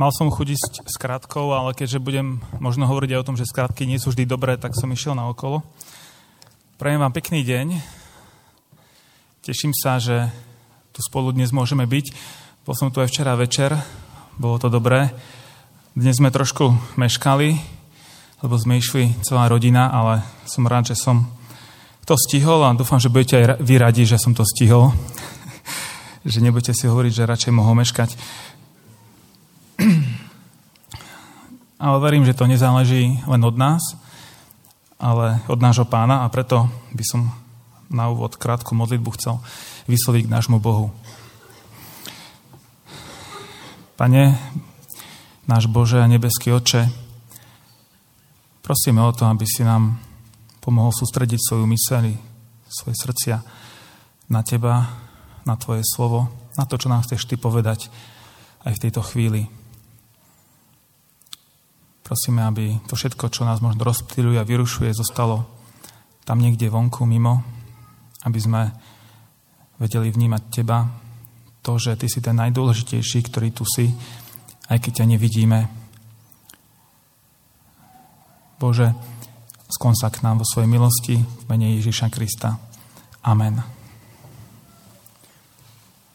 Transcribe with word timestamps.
Mal 0.00 0.16
som 0.16 0.32
chuť 0.32 0.48
ísť 0.56 0.72
s 0.88 0.96
krátkou, 0.96 1.52
ale 1.52 1.76
keďže 1.76 2.00
budem 2.00 2.40
možno 2.56 2.88
hovoriť 2.88 3.12
aj 3.12 3.20
o 3.20 3.26
tom, 3.28 3.36
že 3.36 3.44
skrátky 3.44 3.84
nie 3.84 4.00
sú 4.00 4.16
vždy 4.16 4.24
dobré, 4.24 4.56
tak 4.56 4.72
som 4.72 4.88
išiel 4.88 5.12
na 5.12 5.28
okolo. 5.28 5.60
Prajem 6.80 7.04
vám 7.04 7.12
pekný 7.12 7.44
deň. 7.44 7.76
Teším 9.44 9.76
sa, 9.76 10.00
že 10.00 10.32
tu 10.96 11.04
spolu 11.04 11.36
dnes 11.36 11.52
môžeme 11.52 11.84
byť. 11.84 12.16
Bol 12.64 12.72
som 12.72 12.88
tu 12.88 13.04
aj 13.04 13.12
včera 13.12 13.36
večer, 13.36 13.76
bolo 14.40 14.56
to 14.56 14.72
dobré. 14.72 15.12
Dnes 15.92 16.16
sme 16.16 16.32
trošku 16.32 16.96
meškali, 16.96 17.60
lebo 18.40 18.56
sme 18.56 18.80
išli 18.80 19.20
celá 19.20 19.52
rodina, 19.52 19.92
ale 19.92 20.24
som 20.48 20.64
rád, 20.64 20.88
že 20.88 20.96
som 20.96 21.28
to 22.08 22.16
stihol 22.16 22.64
a 22.64 22.72
dúfam, 22.72 22.96
že 22.96 23.12
budete 23.12 23.36
aj 23.36 23.46
vy 23.60 23.76
radi, 23.76 24.08
že 24.08 24.16
som 24.16 24.32
to 24.32 24.48
stihol. 24.48 24.96
že 26.24 26.40
nebudete 26.40 26.72
si 26.72 26.88
hovoriť, 26.88 27.12
že 27.12 27.28
radšej 27.28 27.52
mohol 27.52 27.76
meškať. 27.76 28.16
Ale 31.80 31.96
verím, 31.96 32.28
že 32.28 32.36
to 32.36 32.44
nezáleží 32.44 33.24
len 33.24 33.40
od 33.40 33.56
nás, 33.56 33.80
ale 35.00 35.40
od 35.48 35.56
nášho 35.56 35.88
pána 35.88 36.22
a 36.22 36.26
preto 36.28 36.68
by 36.92 37.04
som 37.08 37.32
na 37.88 38.12
úvod 38.12 38.36
krátku 38.36 38.76
modlitbu 38.76 39.08
chcel 39.16 39.40
vysloviť 39.88 40.28
k 40.28 40.32
nášmu 40.36 40.60
Bohu. 40.60 40.92
Pane, 43.96 44.36
náš 45.48 45.64
Bože 45.72 46.04
a 46.04 46.06
nebeský 46.08 46.52
Oče, 46.52 46.92
prosíme 48.60 49.00
o 49.00 49.12
to, 49.16 49.24
aby 49.24 49.48
si 49.48 49.64
nám 49.64 49.96
pomohol 50.60 50.92
sústrediť 50.92 51.40
svoju 51.40 51.64
myseľ, 51.64 52.12
svoje 52.68 52.96
srdcia 52.96 53.36
na 54.28 54.44
Teba, 54.44 54.84
na 55.48 55.56
Tvoje 55.56 55.82
slovo, 55.82 56.28
na 56.60 56.68
to, 56.68 56.76
čo 56.76 56.92
nám 56.92 57.08
chceš 57.08 57.24
Ty 57.24 57.40
povedať 57.40 57.88
aj 58.68 58.76
v 58.76 58.82
tejto 58.84 59.00
chvíli. 59.00 59.59
Prosíme, 62.10 62.42
aby 62.42 62.74
to 62.90 62.98
všetko, 62.98 63.30
čo 63.30 63.46
nás 63.46 63.62
možno 63.62 63.86
rozptýľuje 63.86 64.42
a 64.42 64.48
vyrušuje, 64.48 64.90
zostalo 64.90 65.46
tam 66.26 66.42
niekde 66.42 66.66
vonku, 66.66 67.06
mimo, 67.06 67.46
aby 68.26 68.34
sme 68.34 68.74
vedeli 69.78 70.10
vnímať 70.10 70.42
Teba, 70.50 70.90
to, 71.62 71.78
že 71.78 71.94
Ty 71.94 72.10
si 72.10 72.18
ten 72.18 72.34
najdôležitejší, 72.34 73.30
ktorý 73.30 73.54
tu 73.54 73.62
si, 73.62 73.94
aj 74.66 74.82
keď 74.82 74.92
ťa 74.98 75.06
nevidíme. 75.06 75.70
Bože, 78.58 78.90
skon 79.70 79.94
sa 79.94 80.10
k 80.10 80.26
nám 80.26 80.42
vo 80.42 80.46
svojej 80.50 80.66
milosti 80.66 81.14
v 81.14 81.44
mene 81.46 81.78
Ježiša 81.78 82.10
Krista. 82.10 82.58
Amen. 83.22 83.62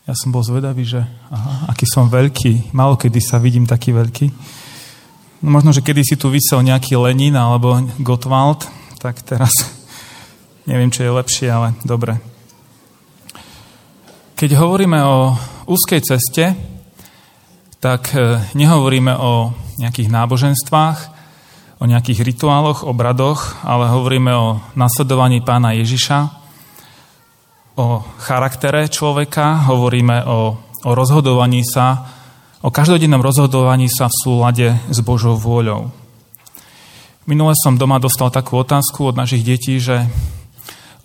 Ja 0.03 0.12
som 0.12 0.35
bol 0.35 0.44
zvedavý, 0.44 0.83
že 0.83 1.07
aha, 1.31 1.72
aký 1.72 1.88
som 1.88 2.12
veľký. 2.12 2.75
Malo 2.75 3.00
kedy 3.00 3.23
sa 3.23 3.39
vidím 3.39 3.63
taký 3.63 3.95
veľký. 3.95 4.27
No 5.44 5.51
možno, 5.51 5.75
že 5.75 5.84
kedy 5.84 6.01
si 6.07 6.16
tu 6.16 6.31
vysel 6.31 6.63
nejaký 6.63 6.96
Lenin 6.96 7.35
alebo 7.35 7.75
Gottwald, 8.00 8.68
tak 9.03 9.19
teraz 9.25 9.51
neviem, 10.69 10.88
čo 10.88 11.03
je 11.03 11.12
lepšie, 11.12 11.47
ale 11.51 11.75
dobre. 11.84 12.19
Keď 14.35 14.51
hovoríme 14.56 15.00
o 15.03 15.35
úzkej 15.68 16.01
ceste, 16.03 16.56
tak 17.79 18.12
e, 18.16 18.40
nehovoríme 18.56 19.16
o 19.16 19.51
nejakých 19.79 20.12
náboženstvách, 20.12 21.00
o 21.79 21.84
nejakých 21.84 22.24
rituáloch, 22.24 22.88
obradoch, 22.88 23.59
ale 23.63 23.91
hovoríme 23.91 24.31
o 24.35 24.59
nasledovaní 24.79 25.44
pána 25.44 25.75
Ježiša, 25.75 26.19
o 27.75 28.00
charaktere 28.24 28.88
človeka, 28.88 29.68
hovoríme 29.68 30.24
o, 30.24 30.40
o 30.84 30.90
rozhodovaní 30.95 31.62
sa 31.68 32.07
o 32.65 32.73
každodennom 32.73 33.21
rozhodovaní 33.21 33.85
sa 33.85 34.09
v 34.09 34.17
súlade 34.25 34.67
s 34.89 34.97
Božou 35.05 35.37
vôľou. 35.37 35.93
Minule 37.29 37.53
som 37.53 37.77
doma 37.77 38.01
dostal 38.01 38.33
takú 38.33 38.57
otázku 38.57 39.13
od 39.13 39.15
našich 39.17 39.45
detí, 39.45 39.77
že 39.77 40.09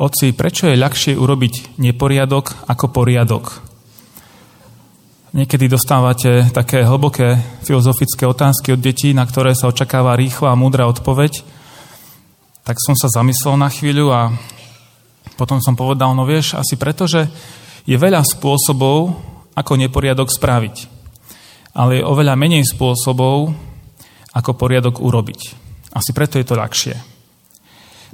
Oci, 0.00 0.32
prečo 0.32 0.64
je 0.64 0.80
ľahšie 0.80 1.12
urobiť 1.12 1.76
neporiadok 1.76 2.64
ako 2.64 2.88
poriadok? 2.88 3.60
Niekedy 5.36 5.68
dostávate 5.68 6.48
také 6.56 6.80
hlboké 6.80 7.36
filozofické 7.68 8.24
otázky 8.24 8.72
od 8.72 8.80
detí, 8.80 9.12
na 9.12 9.28
ktoré 9.28 9.52
sa 9.52 9.68
očakáva 9.68 10.16
rýchla 10.16 10.56
a 10.56 10.60
múdra 10.60 10.88
odpoveď. 10.88 11.44
Tak 12.64 12.80
som 12.80 12.96
sa 12.96 13.12
zamyslel 13.12 13.60
na 13.60 13.68
chvíľu 13.68 14.08
a 14.08 14.32
potom 15.36 15.60
som 15.60 15.76
povedal, 15.76 16.16
no 16.16 16.24
vieš, 16.24 16.56
asi 16.56 16.80
preto, 16.80 17.04
že 17.04 17.28
je 17.84 18.00
veľa 18.00 18.24
spôsobov, 18.24 19.12
ako 19.52 19.72
neporiadok 19.76 20.32
spraviť 20.32 20.99
ale 21.74 22.00
je 22.00 22.08
oveľa 22.08 22.34
menej 22.34 22.66
spôsobov, 22.66 23.54
ako 24.34 24.50
poriadok 24.54 25.02
urobiť. 25.02 25.40
Asi 25.90 26.10
preto 26.14 26.38
je 26.38 26.46
to 26.46 26.54
ľahšie. 26.54 26.94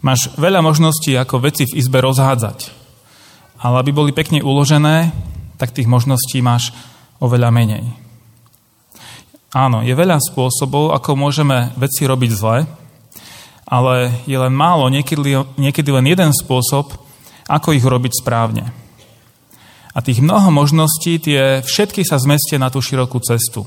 Máš 0.04 0.32
veľa 0.36 0.60
možností, 0.60 1.16
ako 1.16 1.44
veci 1.44 1.64
v 1.68 1.76
izbe 1.76 2.00
rozhádzať. 2.00 2.72
Ale 3.60 3.80
aby 3.80 3.90
boli 3.92 4.12
pekne 4.12 4.44
uložené, 4.44 5.12
tak 5.56 5.72
tých 5.72 5.88
možností 5.88 6.44
máš 6.44 6.72
oveľa 7.20 7.48
menej. 7.48 7.84
Áno, 9.56 9.80
je 9.80 9.96
veľa 9.96 10.20
spôsobov, 10.20 10.92
ako 10.92 11.16
môžeme 11.16 11.72
veci 11.80 12.04
robiť 12.04 12.30
zle, 12.36 12.68
ale 13.64 13.94
je 14.28 14.36
len 14.36 14.52
málo, 14.52 14.92
niekedy, 14.92 15.32
niekedy 15.56 15.88
len 15.88 16.04
jeden 16.04 16.30
spôsob, 16.36 16.92
ako 17.48 17.72
ich 17.72 17.84
robiť 17.84 18.20
správne. 18.20 18.85
A 19.96 20.04
tých 20.04 20.20
mnoho 20.20 20.52
možností, 20.52 21.16
tie 21.16 21.64
všetky 21.64 22.04
sa 22.04 22.20
zmestia 22.20 22.60
na 22.60 22.68
tú 22.68 22.84
širokú 22.84 23.16
cestu. 23.24 23.64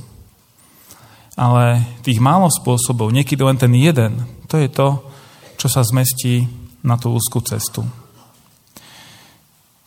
Ale 1.34 1.82
tých 2.06 2.22
málo 2.22 2.54
spôsobov, 2.54 3.10
niekedy 3.10 3.42
len 3.42 3.58
ten 3.58 3.74
jeden, 3.74 4.30
to 4.46 4.62
je 4.62 4.70
to, 4.70 5.02
čo 5.58 5.66
sa 5.66 5.82
zmestí 5.82 6.46
na 6.86 7.02
tú 7.02 7.18
úzkú 7.18 7.42
cestu. 7.42 7.82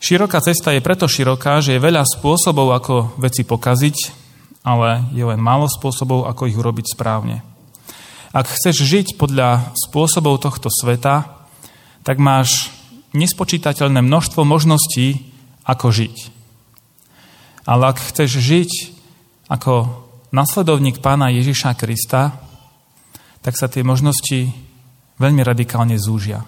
Široká 0.02 0.42
cesta 0.42 0.74
je 0.74 0.82
preto 0.82 1.06
široká, 1.06 1.62
že 1.62 1.78
je 1.78 1.84
veľa 1.86 2.02
spôsobov, 2.02 2.74
ako 2.74 3.14
veci 3.22 3.46
pokaziť, 3.46 3.96
ale 4.66 5.06
je 5.14 5.22
len 5.22 5.38
málo 5.38 5.70
spôsobov, 5.70 6.26
ako 6.26 6.50
ich 6.50 6.58
urobiť 6.58 6.98
správne. 6.98 7.46
Ak 8.34 8.50
chceš 8.50 8.82
žiť 8.82 9.06
podľa 9.14 9.76
spôsobov 9.78 10.42
tohto 10.42 10.72
sveta, 10.74 11.46
tak 12.02 12.18
máš 12.18 12.74
nespočítateľné 13.14 14.02
množstvo 14.02 14.42
možností, 14.42 15.30
ako 15.62 15.94
žiť. 15.94 16.31
Ale 17.62 17.94
ak 17.94 18.02
chceš 18.02 18.42
žiť 18.42 18.70
ako 19.46 20.02
nasledovník 20.34 20.98
pána 20.98 21.30
Ježiša 21.30 21.76
Krista, 21.78 22.40
tak 23.42 23.54
sa 23.58 23.66
tie 23.66 23.86
možnosti 23.86 24.50
veľmi 25.18 25.42
radikálne 25.44 25.94
zúžia. 25.98 26.42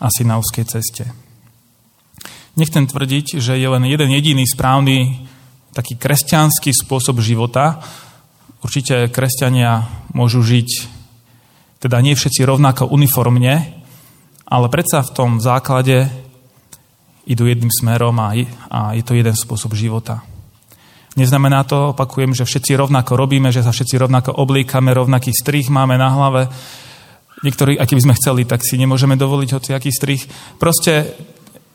Asi 0.00 0.24
na 0.24 0.38
úzkej 0.38 0.64
ceste. 0.68 1.04
Nechcem 2.52 2.84
tvrdiť, 2.84 3.40
že 3.40 3.56
je 3.56 3.68
len 3.68 3.84
jeden 3.88 4.12
jediný 4.12 4.44
správny 4.44 5.24
taký 5.72 5.96
kresťanský 5.96 6.72
spôsob 6.76 7.24
života. 7.24 7.80
Určite 8.60 9.08
kresťania 9.08 9.88
môžu 10.12 10.44
žiť, 10.44 10.68
teda 11.80 11.98
nie 12.04 12.12
všetci 12.12 12.44
rovnako 12.44 12.92
uniformne, 12.92 13.82
ale 14.46 14.66
predsa 14.68 15.00
v 15.00 15.14
tom 15.16 15.30
základe 15.40 16.12
idú 17.24 17.48
jedným 17.48 17.72
smerom 17.72 18.20
a, 18.20 18.36
a 18.68 18.78
je 18.94 19.02
to 19.02 19.16
jeden 19.16 19.34
spôsob 19.34 19.72
života. 19.72 20.20
Neznamená 21.12 21.68
to, 21.68 21.92
opakujem, 21.92 22.32
že 22.32 22.48
všetci 22.48 22.72
rovnako 22.72 23.20
robíme, 23.20 23.52
že 23.52 23.60
sa 23.60 23.68
všetci 23.68 24.00
rovnako 24.00 24.32
oblíkame, 24.32 24.96
rovnaký 24.96 25.28
strich 25.36 25.68
máme 25.68 26.00
na 26.00 26.08
hlave. 26.08 26.48
Niektorí, 27.44 27.76
aký 27.76 28.00
by 28.00 28.04
sme 28.08 28.16
chceli, 28.16 28.42
tak 28.48 28.64
si 28.64 28.80
nemôžeme 28.80 29.20
dovoliť 29.20 29.50
hoci 29.52 29.70
aký 29.76 29.92
strich. 29.92 30.24
Proste 30.56 31.12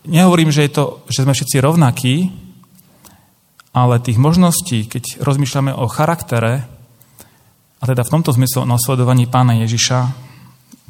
nehovorím, 0.09 0.49
že, 0.49 0.65
je 0.65 0.71
to, 0.73 1.05
že 1.05 1.21
sme 1.21 1.37
všetci 1.37 1.61
rovnakí, 1.61 2.15
ale 3.77 4.01
tých 4.01 4.17
možností, 4.17 4.89
keď 4.89 5.21
rozmýšľame 5.21 5.69
o 5.69 5.85
charaktere, 5.85 6.65
a 7.77 7.83
teda 7.85 8.01
v 8.01 8.13
tomto 8.17 8.33
zmysle 8.33 8.65
o 8.65 8.69
nasledovaní 8.69 9.29
pána 9.29 9.61
Ježiša, 9.61 9.99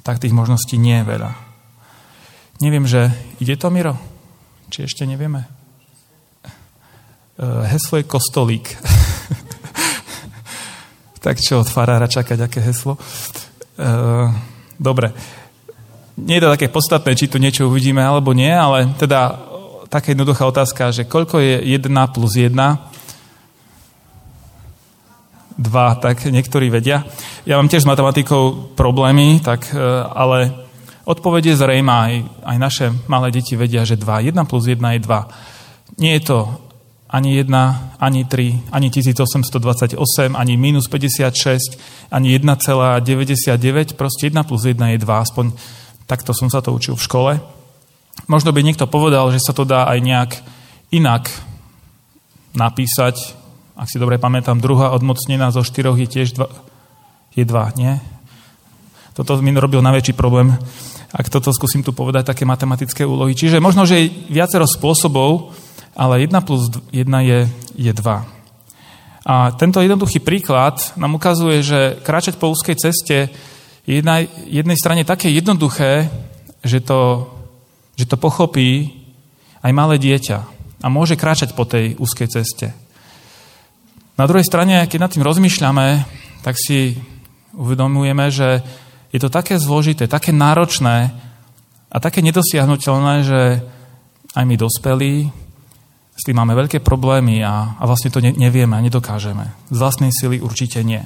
tak 0.08 0.24
tých 0.24 0.32
možností 0.32 0.80
nie 0.80 1.04
je 1.04 1.10
veľa. 1.10 1.32
Neviem, 2.64 2.88
že 2.88 3.12
ide 3.44 3.60
to, 3.60 3.68
Miro? 3.68 4.00
Či 4.72 4.88
ešte 4.88 5.04
nevieme? 5.04 5.57
Heslo 7.46 8.02
je 8.02 8.10
kostolík. 8.10 8.66
tak 11.26 11.38
čo 11.38 11.62
od 11.62 11.70
farára 11.70 12.10
čakať, 12.10 12.40
aké 12.42 12.60
heslo? 12.66 12.98
Uh, 13.78 14.34
dobre. 14.80 15.14
Nie 16.18 16.42
je 16.42 16.50
to 16.50 16.54
také 16.58 16.68
podstatné, 16.74 17.14
či 17.14 17.30
tu 17.30 17.38
niečo 17.38 17.70
uvidíme 17.70 18.02
alebo 18.02 18.34
nie, 18.34 18.50
ale 18.50 18.90
teda 18.98 19.38
taká 19.86 20.18
jednoduchá 20.18 20.50
otázka, 20.50 20.90
že 20.90 21.06
koľko 21.06 21.38
je 21.38 21.62
1 21.78 21.86
plus 22.10 22.34
1? 22.34 22.58
2, 25.58 26.02
tak 26.02 26.22
niektorí 26.30 26.70
vedia. 26.70 27.02
Ja 27.46 27.58
mám 27.58 27.66
tiež 27.66 27.82
s 27.82 27.90
matematikou 27.90 28.74
problémy, 28.78 29.42
tak, 29.42 29.74
e, 29.74 29.78
ale 30.06 30.54
odpoveď 31.02 31.54
je 31.54 31.56
zrejmá. 31.58 31.98
Aj, 32.14 32.16
aj 32.46 32.58
naše 32.62 32.86
malé 33.10 33.34
deti 33.34 33.58
vedia, 33.58 33.82
že 33.82 33.98
2. 33.98 34.30
1 34.30 34.38
plus 34.46 34.70
1 34.70 34.78
je 34.78 35.02
2. 35.02 35.98
Nie 35.98 36.22
je 36.22 36.24
to 36.30 36.38
ani 37.08 37.40
1, 37.40 37.98
ani 38.00 38.28
3, 38.28 38.72
ani 38.72 38.92
1828, 38.92 40.36
ani 40.36 40.54
minus 40.60 40.92
56, 40.92 41.80
ani 42.12 42.36
1,99, 42.36 43.96
proste 43.96 44.28
1 44.28 44.44
plus 44.44 44.64
1 44.68 44.76
je 44.76 44.98
2, 45.00 45.08
aspoň 45.08 45.56
takto 46.04 46.36
som 46.36 46.52
sa 46.52 46.60
to 46.60 46.76
učil 46.76 47.00
v 47.00 47.06
škole. 47.08 47.32
Možno 48.28 48.52
by 48.52 48.60
niekto 48.60 48.92
povedal, 48.92 49.32
že 49.32 49.40
sa 49.40 49.56
to 49.56 49.64
dá 49.64 49.88
aj 49.88 50.00
nejak 50.04 50.32
inak 50.92 51.32
napísať. 52.52 53.38
Ak 53.78 53.88
si 53.88 54.02
dobre 54.02 54.20
pamätám, 54.20 54.60
druhá 54.60 54.92
odmocnená 54.92 55.54
zo 55.54 55.64
štyroch 55.64 55.96
je 55.96 56.08
tiež 56.10 56.36
dva, 56.36 56.50
je 57.38 57.44
dva, 57.48 57.72
nie? 57.78 57.96
Toto 59.16 59.40
mi 59.40 59.54
robil 59.56 59.80
najväčší 59.80 60.14
problém, 60.14 60.54
ak 61.14 61.32
toto 61.32 61.56
skúsim 61.56 61.82
tu 61.88 61.96
povedať, 61.96 62.36
také 62.36 62.44
matematické 62.44 63.08
úlohy. 63.08 63.32
Čiže 63.32 63.64
možno, 63.64 63.88
že 63.88 64.04
je 64.04 64.14
viacero 64.28 64.68
spôsobov, 64.68 65.56
ale 65.98 66.30
1 66.30 66.30
plus 66.46 66.70
1 66.94 67.02
je, 67.26 67.40
je 67.74 67.92
2. 67.92 68.06
A 69.28 69.52
tento 69.58 69.82
jednoduchý 69.82 70.22
príklad 70.22 70.94
nám 70.96 71.18
ukazuje, 71.18 71.66
že 71.66 71.98
kráčať 72.06 72.38
po 72.38 72.54
úzkej 72.54 72.78
ceste 72.78 73.34
je 73.84 74.00
na 74.06 74.22
jednej 74.48 74.78
strane 74.78 75.04
také 75.04 75.34
jednoduché, 75.34 76.14
že 76.62 76.80
to 76.80 77.34
že 77.98 78.06
to 78.06 78.16
pochopí 78.16 78.94
aj 79.66 79.74
malé 79.74 79.98
dieťa 79.98 80.38
a 80.86 80.88
môže 80.88 81.18
kráčať 81.18 81.58
po 81.58 81.66
tej 81.66 81.98
úzkej 81.98 82.30
ceste. 82.30 82.78
Na 84.22 84.30
druhej 84.30 84.46
strane, 84.46 84.86
keď 84.86 85.00
nad 85.02 85.12
tým 85.18 85.26
rozmýšľame, 85.26 86.06
tak 86.46 86.54
si 86.62 86.94
uvedomujeme, 87.58 88.30
že 88.30 88.62
je 89.10 89.18
to 89.18 89.34
také 89.34 89.58
zložité, 89.58 90.06
také 90.06 90.30
náročné 90.30 91.10
a 91.90 91.98
také 91.98 92.22
nedosiahnutelné, 92.22 93.26
že 93.26 93.42
aj 94.38 94.44
my 94.46 94.56
dospelí 94.62 95.34
s 96.18 96.26
tým 96.26 96.34
máme 96.34 96.58
veľké 96.58 96.82
problémy 96.82 97.46
a, 97.46 97.78
a 97.78 97.84
vlastne 97.86 98.10
to 98.10 98.18
ne, 98.18 98.34
nevieme 98.34 98.74
a 98.74 98.82
nedokážeme. 98.82 99.54
Z 99.70 99.78
vlastnej 99.78 100.10
sily 100.10 100.42
určite 100.42 100.82
nie. 100.82 101.06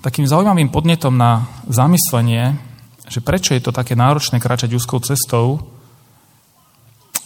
takým 0.00 0.24
zaujímavým 0.24 0.72
podnetom 0.72 1.12
na 1.12 1.44
zamyslenie, 1.68 2.56
že 3.04 3.20
prečo 3.20 3.52
je 3.52 3.60
to 3.60 3.72
také 3.72 3.92
náročné 3.92 4.40
kráčať 4.40 4.72
úzkou 4.72 4.96
cestou, 5.04 5.60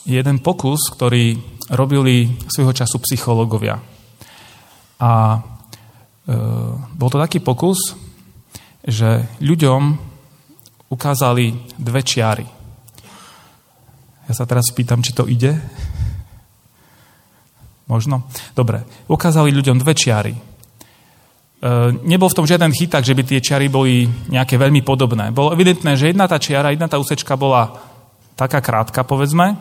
je 0.04 0.18
jeden 0.20 0.42
pokus, 0.42 0.92
ktorý 0.92 1.38
robili 1.72 2.34
svojho 2.50 2.76
času 2.76 3.00
psychológovia. 3.08 3.80
A 5.00 5.12
e, 5.32 5.38
bol 6.92 7.08
to 7.08 7.16
taký 7.16 7.40
pokus, 7.40 7.96
že 8.84 9.24
ľuďom 9.40 10.13
ukázali 10.88 11.76
dve 11.78 12.00
čiary. 12.04 12.46
Ja 14.24 14.32
sa 14.32 14.48
teraz 14.48 14.72
pýtam, 14.72 15.04
či 15.04 15.12
to 15.12 15.28
ide. 15.28 15.52
Možno? 17.84 18.24
Dobre. 18.56 18.84
Ukázali 19.08 19.52
ľuďom 19.52 19.76
dve 19.76 19.92
čiary. 19.92 20.32
E, 20.32 20.40
nebol 22.08 22.32
v 22.32 22.36
tom 22.40 22.48
žiaden 22.48 22.72
chyták, 22.72 23.04
že 23.04 23.12
by 23.12 23.22
tie 23.24 23.44
čiary 23.44 23.68
boli 23.68 24.08
nejaké 24.32 24.56
veľmi 24.56 24.80
podobné. 24.80 25.28
Bolo 25.32 25.52
evidentné, 25.52 25.92
že 25.96 26.08
jedna 26.08 26.24
tá 26.24 26.40
čiara, 26.40 26.72
jedna 26.72 26.88
tá 26.88 26.96
úsečka 26.96 27.36
bola 27.36 27.76
taká 28.34 28.64
krátka, 28.64 29.04
povedzme, 29.04 29.60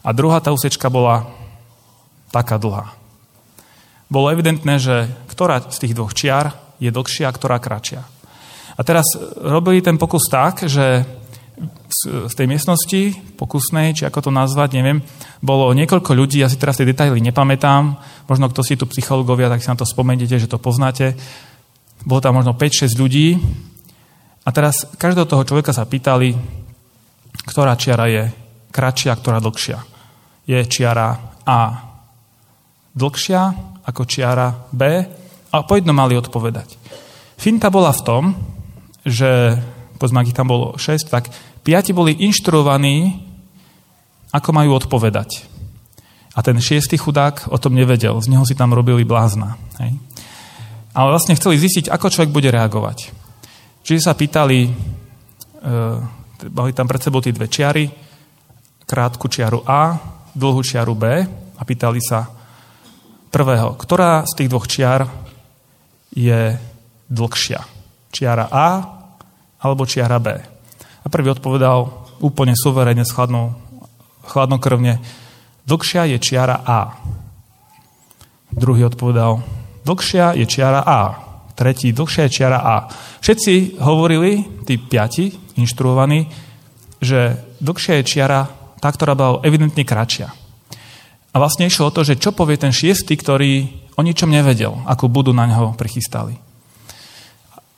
a 0.00 0.08
druhá 0.10 0.42
tá 0.42 0.50
úsečka 0.50 0.90
bola 0.90 1.30
taká 2.34 2.58
dlhá. 2.58 2.90
Bolo 4.10 4.34
evidentné, 4.34 4.82
že 4.82 5.06
ktorá 5.30 5.62
z 5.70 5.86
tých 5.86 5.94
dvoch 5.94 6.10
čiar 6.10 6.58
je 6.82 6.90
dlhšia 6.90 7.30
a 7.30 7.36
ktorá 7.36 7.62
kratšia. 7.62 8.02
A 8.80 8.84
teraz 8.86 9.04
robili 9.36 9.84
ten 9.84 10.00
pokus 10.00 10.24
tak, 10.32 10.64
že 10.64 11.04
v 12.08 12.32
tej 12.32 12.48
miestnosti 12.48 13.12
pokusnej, 13.36 13.92
či 13.92 14.08
ako 14.08 14.24
to 14.24 14.30
nazvať, 14.32 14.80
neviem, 14.80 15.04
bolo 15.44 15.68
niekoľko 15.76 16.16
ľudí, 16.16 16.40
ja 16.40 16.48
si 16.48 16.56
teraz 16.56 16.80
tie 16.80 16.88
detaily 16.88 17.20
nepamätám, 17.20 18.00
možno 18.24 18.48
kto 18.48 18.64
si 18.64 18.80
tu 18.80 18.88
psychológovia, 18.88 19.52
tak 19.52 19.60
si 19.60 19.68
na 19.68 19.76
to 19.76 19.84
spomeniete, 19.84 20.40
že 20.40 20.48
to 20.48 20.56
poznáte. 20.56 21.12
Bolo 22.08 22.24
tam 22.24 22.40
možno 22.40 22.56
5-6 22.56 22.96
ľudí 22.96 23.36
a 24.40 24.48
teraz 24.48 24.88
každého 24.96 25.28
toho 25.28 25.44
človeka 25.44 25.76
sa 25.76 25.84
pýtali, 25.84 26.32
ktorá 27.44 27.76
čiara 27.76 28.08
je 28.08 28.24
kratšia, 28.72 29.12
ktorá 29.20 29.44
dlhšia. 29.44 29.78
Je 30.48 30.56
čiara 30.64 31.36
A 31.44 31.60
dlhšia 32.96 33.42
ako 33.84 34.02
čiara 34.08 34.48
B 34.72 34.80
a 35.52 35.56
po 35.68 35.76
jednom 35.76 35.92
mali 35.92 36.16
odpovedať. 36.16 36.80
Finta 37.36 37.68
bola 37.68 37.92
v 37.92 38.04
tom, 38.04 38.24
že 39.04 39.56
povedzme, 40.00 40.24
ak 40.24 40.30
ich 40.32 40.38
tam 40.38 40.48
bolo 40.48 40.80
6, 40.80 41.12
tak 41.12 41.28
piati 41.60 41.92
boli 41.92 42.16
inštruovaní, 42.24 43.20
ako 44.32 44.48
majú 44.56 44.80
odpovedať. 44.80 45.44
A 46.32 46.40
ten 46.40 46.56
šiestý 46.56 46.96
chudák 46.96 47.52
o 47.52 47.60
tom 47.60 47.76
nevedel. 47.76 48.16
Z 48.16 48.32
neho 48.32 48.48
si 48.48 48.56
tam 48.56 48.72
robili 48.72 49.04
blázna. 49.04 49.60
Hej. 49.76 50.00
Ale 50.96 51.12
vlastne 51.12 51.36
chceli 51.36 51.60
zistiť, 51.60 51.92
ako 51.92 52.08
človek 52.08 52.32
bude 52.32 52.48
reagovať. 52.48 53.12
Čiže 53.84 54.00
sa 54.00 54.16
pýtali, 54.16 54.58
e, 54.64 54.70
mali 56.48 56.70
tam 56.72 56.88
pred 56.88 57.02
sebou 57.02 57.20
tie 57.20 57.34
dve 57.34 57.50
čiary, 57.50 57.92
krátku 58.88 59.28
čiaru 59.28 59.66
A, 59.68 59.98
dlhú 60.32 60.62
čiaru 60.64 60.94
B 60.96 61.04
a 61.58 61.62
pýtali 61.66 62.00
sa 62.00 62.26
prvého, 63.30 63.74
ktorá 63.76 64.24
z 64.26 64.32
tých 64.42 64.48
dvoch 64.50 64.66
čiar 64.66 65.06
je 66.10 66.58
dlhšia. 67.10 67.79
Čiara 68.10 68.50
A 68.50 68.68
alebo 69.60 69.86
čiara 69.86 70.18
B. 70.18 70.28
A 71.00 71.06
prvý 71.08 71.32
odpovedal 71.32 72.10
úplne 72.20 72.52
suverene, 72.52 73.06
chladnou, 73.06 73.56
chladnokrvne, 74.28 75.00
dlhšia 75.64 76.10
je 76.16 76.18
čiara 76.20 76.60
A. 76.66 76.98
Druhý 78.52 78.84
odpovedal, 78.90 79.40
dlhšia 79.86 80.36
je 80.36 80.44
čiara 80.44 80.84
A. 80.84 81.02
Tretí, 81.56 81.92
dlhšia 81.92 82.28
je 82.28 82.34
čiara 82.34 82.60
A. 82.60 82.76
Všetci 83.20 83.80
hovorili, 83.80 84.64
tí 84.64 84.80
piati, 84.80 85.32
inštruovaní, 85.60 86.28
že 87.00 87.36
dlhšia 87.60 88.00
je 88.00 88.08
čiara 88.08 88.40
tá, 88.80 88.88
ktorá 88.88 89.12
bola 89.12 89.44
evidentne 89.44 89.84
kratšia. 89.84 90.28
A 91.30 91.36
vlastne 91.38 91.68
išlo 91.68 91.88
o 91.88 91.94
to, 91.94 92.02
že 92.02 92.18
čo 92.18 92.34
povie 92.34 92.58
ten 92.58 92.74
šiestý, 92.74 93.14
ktorý 93.14 93.70
o 93.94 94.02
ničom 94.02 94.32
nevedel, 94.32 94.72
ako 94.88 95.12
budú 95.12 95.30
na 95.30 95.46
neho 95.46 95.76
prichystali. 95.76 96.49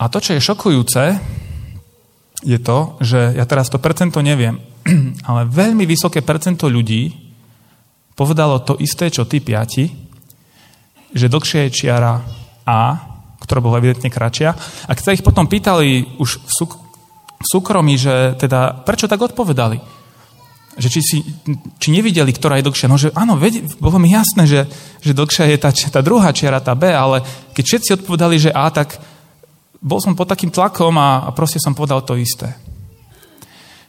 A 0.03 0.11
to, 0.11 0.19
čo 0.19 0.35
je 0.35 0.43
šokujúce, 0.43 1.03
je 2.43 2.59
to, 2.59 2.99
že 2.99 3.39
ja 3.39 3.47
teraz 3.47 3.71
to 3.71 3.79
percento 3.79 4.19
neviem, 4.19 4.59
ale 5.31 5.47
veľmi 5.47 5.87
vysoké 5.87 6.27
percento 6.27 6.67
ľudí 6.67 7.15
povedalo 8.19 8.67
to 8.67 8.75
isté, 8.83 9.15
čo 9.15 9.31
tí 9.31 9.39
piati, 9.39 9.87
že 11.15 11.31
dlhšie 11.31 11.71
je 11.71 11.75
čiara 11.87 12.19
A, 12.67 12.81
ktorá 13.39 13.63
bola 13.63 13.79
evidentne 13.79 14.11
kratšia. 14.11 14.51
A 14.87 14.91
keď 14.91 15.03
sa 15.07 15.15
ich 15.15 15.23
potom 15.23 15.47
pýtali 15.47 16.19
už 16.19 16.31
v, 16.43 16.51
súk- 16.51 16.83
v 17.39 17.47
súkromí, 17.47 17.95
že 17.95 18.35
teda 18.43 18.83
prečo 18.83 19.07
tak 19.07 19.23
odpovedali, 19.23 19.79
že 20.73 20.89
či, 20.89 21.01
si, 21.05 21.19
či 21.79 21.89
nevideli, 21.93 22.33
ktorá 22.33 22.59
je 22.59 22.67
dlhšia. 22.67 22.91
No, 22.91 22.97
že 22.97 23.13
áno, 23.13 23.37
ved, 23.37 23.61
bolo 23.79 24.01
mi 24.03 24.11
jasné, 24.11 24.49
že, 24.51 24.67
že 24.99 25.13
dlhšia 25.15 25.47
je 25.53 25.59
tá, 25.63 25.71
tá 25.71 26.01
druhá 26.01 26.33
čiara, 26.35 26.65
tá 26.65 26.73
B, 26.73 26.91
ale 26.91 27.23
keď 27.55 27.65
všetci 27.71 27.91
odpovedali, 28.03 28.37
že 28.41 28.51
A, 28.51 28.73
tak 28.73 29.12
bol 29.83 29.99
som 29.99 30.15
pod 30.15 30.31
takým 30.31 30.55
tlakom 30.55 30.95
a, 30.95 31.27
a 31.27 31.31
proste 31.35 31.59
som 31.59 31.75
povedal 31.75 32.07
to 32.07 32.15
isté. 32.15 32.55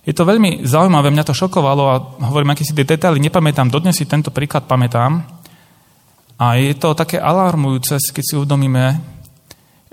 Je 0.04 0.12
to 0.12 0.28
veľmi 0.28 0.66
zaujímavé, 0.68 1.14
mňa 1.14 1.24
to 1.24 1.38
šokovalo 1.38 1.84
a 1.88 1.96
hovorím, 2.28 2.52
aké 2.52 2.68
si 2.68 2.76
tie 2.76 2.84
detaily 2.84 3.24
nepamätám, 3.24 3.72
dodnes 3.72 3.96
si 3.96 4.10
tento 4.10 4.34
príklad 4.36 4.68
pamätám. 4.68 5.24
A 6.42 6.60
je 6.60 6.76
to 6.76 6.92
také 6.98 7.22
alarmujúce, 7.22 8.12
keď 8.12 8.24
si 8.26 8.36
uvedomíme, 8.36 9.00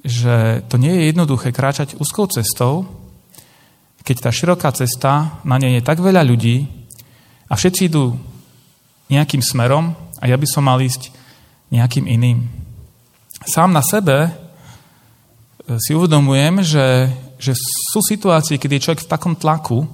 že 0.03 0.67
to 0.67 0.81
nie 0.81 0.91
je 0.91 1.03
jednoduché 1.13 1.53
kráčať 1.55 1.95
úzkou 2.01 2.27
cestou, 2.27 2.89
keď 4.03 4.17
tá 4.27 4.31
široká 4.33 4.73
cesta, 4.73 5.39
na 5.45 5.61
nej 5.61 5.79
je 5.79 5.87
tak 5.87 6.01
veľa 6.01 6.25
ľudí 6.25 6.67
a 7.47 7.55
všetci 7.55 7.93
idú 7.93 8.17
nejakým 9.13 9.45
smerom 9.45 9.93
a 10.19 10.25
ja 10.27 10.35
by 10.35 10.47
som 10.49 10.67
mal 10.67 10.81
ísť 10.81 11.13
nejakým 11.71 12.09
iným. 12.09 12.49
Sám 13.47 13.71
na 13.71 13.85
sebe 13.85 14.33
si 15.79 15.95
uvedomujem, 15.95 16.65
že, 16.65 17.13
že 17.39 17.53
sú 17.93 18.03
situácie, 18.03 18.59
kedy 18.59 18.81
je 18.81 18.85
človek 18.89 19.05
v 19.07 19.11
takom 19.11 19.35
tlaku, 19.37 19.87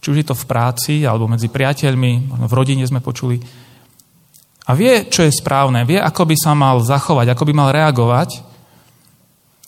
Či 0.00 0.06
už 0.12 0.18
je 0.20 0.28
to 0.28 0.36
v 0.36 0.48
práci, 0.48 0.94
alebo 1.04 1.28
medzi 1.28 1.48
priateľmi, 1.48 2.28
možno 2.28 2.46
v 2.48 2.56
rodine 2.56 2.84
sme 2.84 3.04
počuli. 3.04 3.40
A 4.64 4.72
vie, 4.72 5.08
čo 5.12 5.24
je 5.24 5.32
správne, 5.32 5.84
vie, 5.84 6.00
ako 6.00 6.24
by 6.28 6.36
sa 6.36 6.52
mal 6.56 6.80
zachovať, 6.80 7.32
ako 7.32 7.44
by 7.44 7.52
mal 7.52 7.68
reagovať, 7.72 8.40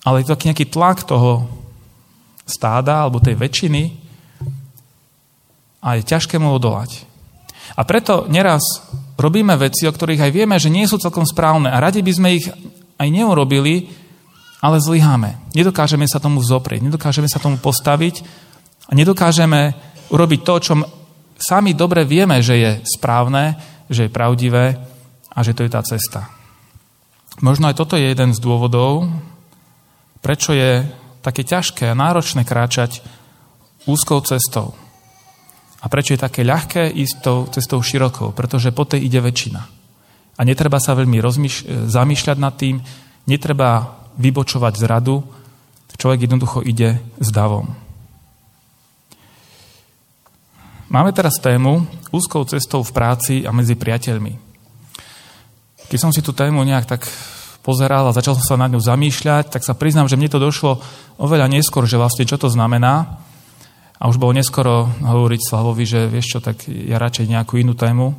ale 0.05 0.23
je 0.23 0.25
to 0.29 0.33
taký 0.37 0.47
nejaký 0.53 0.67
tlak 0.73 1.05
toho 1.05 1.51
stáda 2.47 3.05
alebo 3.05 3.19
tej 3.19 3.35
väčšiny 3.35 3.83
a 5.83 5.99
je 5.99 6.03
ťažké 6.07 6.39
mu 6.39 6.55
odolať. 6.55 7.03
A 7.77 7.83
preto 7.83 8.25
neraz 8.31 8.63
robíme 9.19 9.53
veci, 9.59 9.85
o 9.85 9.93
ktorých 9.93 10.31
aj 10.31 10.33
vieme, 10.33 10.57
že 10.57 10.73
nie 10.73 10.87
sú 10.87 10.97
celkom 10.97 11.27
správne 11.27 11.69
a 11.69 11.83
radi 11.83 12.01
by 12.01 12.13
sme 12.15 12.29
ich 12.39 12.47
aj 12.97 13.09
neurobili, 13.11 14.06
ale 14.67 14.83
zlyháme. 14.83 15.39
Nedokážeme 15.55 16.11
sa 16.11 16.19
tomu 16.19 16.43
zoprieť, 16.43 16.83
nedokážeme 16.83 17.31
sa 17.31 17.39
tomu 17.39 17.55
postaviť 17.63 18.27
a 18.91 18.99
nedokážeme 18.99 19.79
urobiť 20.11 20.41
to, 20.43 20.55
čo 20.59 20.73
sami 21.39 21.71
dobre 21.79 22.03
vieme, 22.03 22.43
že 22.43 22.55
je 22.59 22.71
správne, 22.83 23.55
že 23.87 24.11
je 24.11 24.15
pravdivé 24.15 24.75
a 25.31 25.39
že 25.47 25.55
to 25.55 25.63
je 25.63 25.71
tá 25.71 25.87
cesta. 25.87 26.27
Možno 27.47 27.71
aj 27.71 27.79
toto 27.79 27.95
je 27.95 28.11
jeden 28.11 28.35
z 28.35 28.43
dôvodov, 28.43 29.07
prečo 30.19 30.51
je 30.51 30.83
také 31.23 31.47
ťažké 31.47 31.87
a 31.87 31.99
náročné 31.99 32.43
kráčať 32.43 33.07
úzkou 33.87 34.19
cestou. 34.27 34.75
A 35.79 35.87
prečo 35.87 36.19
je 36.19 36.25
také 36.27 36.43
ľahké 36.43 36.91
ísť 36.91 37.17
tou 37.23 37.47
cestou 37.55 37.79
širokou? 37.79 38.35
Pretože 38.35 38.75
po 38.75 38.83
tej 38.83 39.07
ide 39.07 39.23
väčšina. 39.23 39.63
A 40.37 40.41
netreba 40.43 40.83
sa 40.83 40.99
veľmi 40.99 41.23
rozmýš- 41.23 41.87
zamýšľať 41.87 42.39
nad 42.41 42.55
tým, 42.59 42.83
netreba 43.31 44.03
vybočovať 44.17 44.75
z 44.77 44.85
radu, 44.89 45.25
človek 45.97 46.29
jednoducho 46.29 46.61
ide 46.61 47.01
s 47.17 47.29
davom. 47.33 47.73
Máme 50.87 51.11
teraz 51.11 51.43
tému 51.43 51.83
úzkou 52.15 52.47
cestou 52.47 52.87
v 52.87 52.95
práci 52.95 53.35
a 53.43 53.51
medzi 53.51 53.75
priateľmi. 53.75 54.39
Keď 55.91 55.99
som 55.99 56.15
si 56.15 56.23
tú 56.23 56.31
tému 56.31 56.63
nejak 56.63 56.87
tak 56.87 57.03
pozeral 57.67 58.07
a 58.07 58.15
začal 58.15 58.39
som 58.39 58.55
sa 58.55 58.63
nad 58.63 58.71
ňou 58.71 58.79
zamýšľať, 58.79 59.51
tak 59.51 59.67
sa 59.67 59.75
priznám, 59.75 60.07
že 60.07 60.15
mne 60.15 60.31
to 60.31 60.39
došlo 60.39 60.79
oveľa 61.19 61.51
neskôr, 61.51 61.91
že 61.91 61.99
vlastne 61.99 62.23
čo 62.23 62.39
to 62.39 62.47
znamená. 62.47 63.19
A 63.99 64.07
už 64.07 64.23
bolo 64.23 64.37
neskoro 64.37 64.87
hovoriť 65.03 65.41
Slavovi, 65.43 65.83
že 65.89 66.07
vieš 66.07 66.37
čo, 66.37 66.39
tak 66.39 66.69
ja 66.69 67.01
radšej 67.03 67.33
nejakú 67.33 67.59
inú 67.59 67.75
tému. 67.75 68.15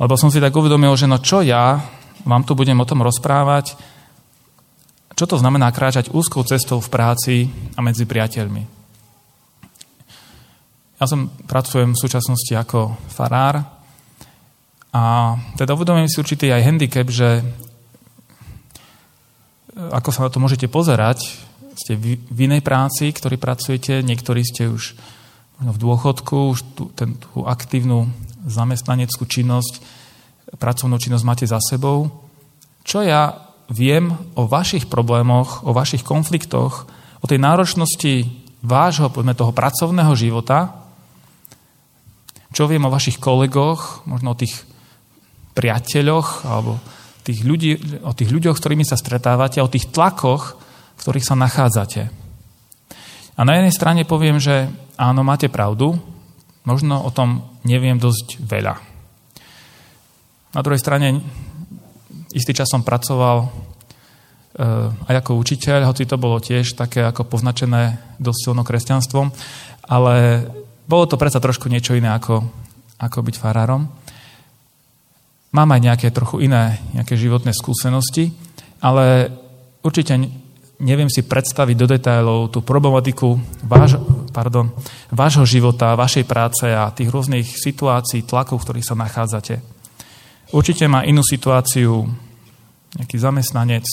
Lebo 0.00 0.14
som 0.16 0.32
si 0.32 0.40
tak 0.40 0.56
uvedomil, 0.56 0.96
že 0.96 1.10
no 1.10 1.20
čo 1.20 1.44
ja 1.44 1.76
vám 2.24 2.46
tu 2.46 2.56
budem 2.56 2.78
o 2.78 2.88
tom 2.88 3.04
rozprávať, 3.04 3.76
čo 5.12 5.24
to 5.28 5.36
znamená 5.36 5.68
kráčať 5.72 6.12
úzkou 6.12 6.42
cestou 6.44 6.80
v 6.80 6.92
práci 6.92 7.34
a 7.76 7.80
medzi 7.84 8.08
priateľmi. 8.08 8.62
Ja 11.02 11.10
som 11.10 11.34
pracujem 11.50 11.92
v 11.92 12.02
súčasnosti 12.02 12.54
ako 12.54 12.94
farár 13.10 13.66
a 14.94 15.34
teda 15.58 15.74
uvedomujem 15.74 16.06
si 16.06 16.20
určitý 16.22 16.54
aj 16.54 16.62
handicap, 16.62 17.08
že 17.10 17.42
ako 19.72 20.08
sa 20.14 20.28
na 20.28 20.30
to 20.30 20.38
môžete 20.38 20.68
pozerať, 20.70 21.42
ste 21.74 21.96
v 21.98 22.38
inej 22.38 22.60
práci, 22.60 23.10
ktorí 23.10 23.40
pracujete, 23.40 24.04
niektorí 24.04 24.44
ste 24.44 24.68
už 24.68 24.94
v 25.62 25.76
dôchodku, 25.78 26.52
už 26.52 26.58
tú, 26.76 26.84
ten, 26.92 27.16
tú 27.16 27.48
aktívnu 27.48 28.06
zamestnaneckú 28.44 29.24
činnosť, 29.24 29.80
pracovnú 30.60 31.00
činnosť 31.00 31.24
máte 31.24 31.46
za 31.48 31.58
sebou. 31.62 32.10
Čo 32.84 33.00
ja 33.00 33.51
viem 33.72 34.12
o 34.36 34.44
vašich 34.44 34.86
problémoch, 34.86 35.64
o 35.64 35.72
vašich 35.72 36.04
konfliktoch, 36.04 36.86
o 37.18 37.26
tej 37.26 37.40
náročnosti 37.40 38.28
vášho, 38.60 39.08
poďme 39.08 39.34
toho 39.34 39.50
pracovného 39.56 40.12
života, 40.12 40.76
čo 42.52 42.68
viem 42.68 42.84
o 42.84 42.92
vašich 42.92 43.16
kolegoch, 43.16 44.04
možno 44.04 44.36
o 44.36 44.38
tých 44.38 44.52
priateľoch, 45.56 46.44
alebo 46.44 46.76
tých 47.24 47.40
ľudí, 47.48 48.02
o 48.04 48.12
tých 48.12 48.28
ľuďoch, 48.28 48.56
s 48.58 48.62
ktorými 48.62 48.84
sa 48.84 49.00
stretávate, 49.00 49.64
o 49.64 49.72
tých 49.72 49.88
tlakoch, 49.88 50.60
v 50.98 51.00
ktorých 51.00 51.26
sa 51.26 51.38
nachádzate. 51.38 52.02
A 53.38 53.40
na 53.48 53.56
jednej 53.56 53.72
strane 53.72 54.02
poviem, 54.04 54.36
že 54.36 54.68
áno, 55.00 55.24
máte 55.24 55.48
pravdu, 55.48 55.96
možno 56.68 57.00
o 57.00 57.10
tom 57.10 57.48
neviem 57.64 57.96
dosť 57.96 58.42
veľa. 58.44 58.74
Na 60.52 60.60
druhej 60.60 60.82
strane 60.82 61.24
istý 62.32 62.52
čas 62.56 62.68
som 62.68 62.84
pracoval 62.84 63.36
e, 63.44 63.46
aj 65.08 65.14
ako 65.22 65.40
učiteľ, 65.40 65.88
hoci 65.88 66.08
to 66.08 66.16
bolo 66.16 66.40
tiež 66.40 66.76
také 66.76 67.04
ako 67.04 67.28
poznačené 67.28 68.00
dosť 68.18 68.40
silno 68.48 68.62
kresťanstvom, 68.64 69.26
ale 69.88 70.14
bolo 70.88 71.04
to 71.06 71.20
predsa 71.20 71.38
trošku 71.38 71.68
niečo 71.68 71.94
iné 71.94 72.10
ako, 72.10 72.42
ako 72.98 73.18
byť 73.22 73.36
farárom. 73.38 73.88
Mám 75.52 75.68
aj 75.76 75.80
nejaké 75.84 76.08
trochu 76.10 76.48
iné 76.48 76.80
nejaké 76.96 77.12
životné 77.14 77.52
skúsenosti, 77.52 78.32
ale 78.80 79.28
určite 79.84 80.16
neviem 80.82 81.06
si 81.06 81.22
predstaviť 81.22 81.76
do 81.78 81.86
detailov 81.86 82.50
tú 82.50 82.64
problematiku 82.64 83.38
váš, 83.62 84.00
pardon, 84.34 84.74
vášho 85.12 85.46
života, 85.46 85.94
vašej 85.94 86.24
práce 86.26 86.66
a 86.66 86.90
tých 86.90 87.08
rôznych 87.08 87.46
situácií, 87.46 88.26
tlakov, 88.26 88.58
v 88.58 88.64
ktorých 88.66 88.88
sa 88.90 88.98
nachádzate. 88.98 89.54
Určite 90.52 90.84
má 90.90 91.06
inú 91.06 91.22
situáciu 91.22 92.10
nejaký 92.98 93.16
zamestnanec, 93.16 93.86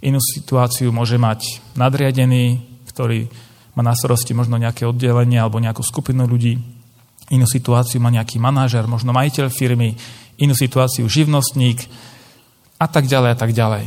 inú 0.00 0.18
situáciu 0.18 0.90
môže 0.90 1.20
mať 1.20 1.60
nadriadený, 1.76 2.64
ktorý 2.88 3.28
má 3.76 3.82
na 3.86 3.94
starosti 3.94 4.34
možno 4.34 4.58
nejaké 4.58 4.88
oddelenie 4.88 5.38
alebo 5.38 5.62
nejakú 5.62 5.84
skupinu 5.84 6.26
ľudí, 6.26 6.58
inú 7.30 7.46
situáciu 7.46 8.02
má 8.02 8.10
nejaký 8.10 8.42
manažer, 8.42 8.84
možno 8.90 9.14
majiteľ 9.14 9.46
firmy, 9.54 9.94
inú 10.42 10.56
situáciu 10.56 11.06
živnostník 11.06 11.86
a 12.80 12.86
tak 12.90 13.06
ďalej 13.06 13.30
a 13.32 13.36
tak 13.38 13.52
ďalej. 13.54 13.84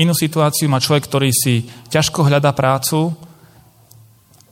Inú 0.00 0.12
situáciu 0.16 0.68
má 0.68 0.80
človek, 0.80 1.04
ktorý 1.04 1.30
si 1.32 1.68
ťažko 1.92 2.28
hľadá 2.28 2.52
prácu 2.56 3.12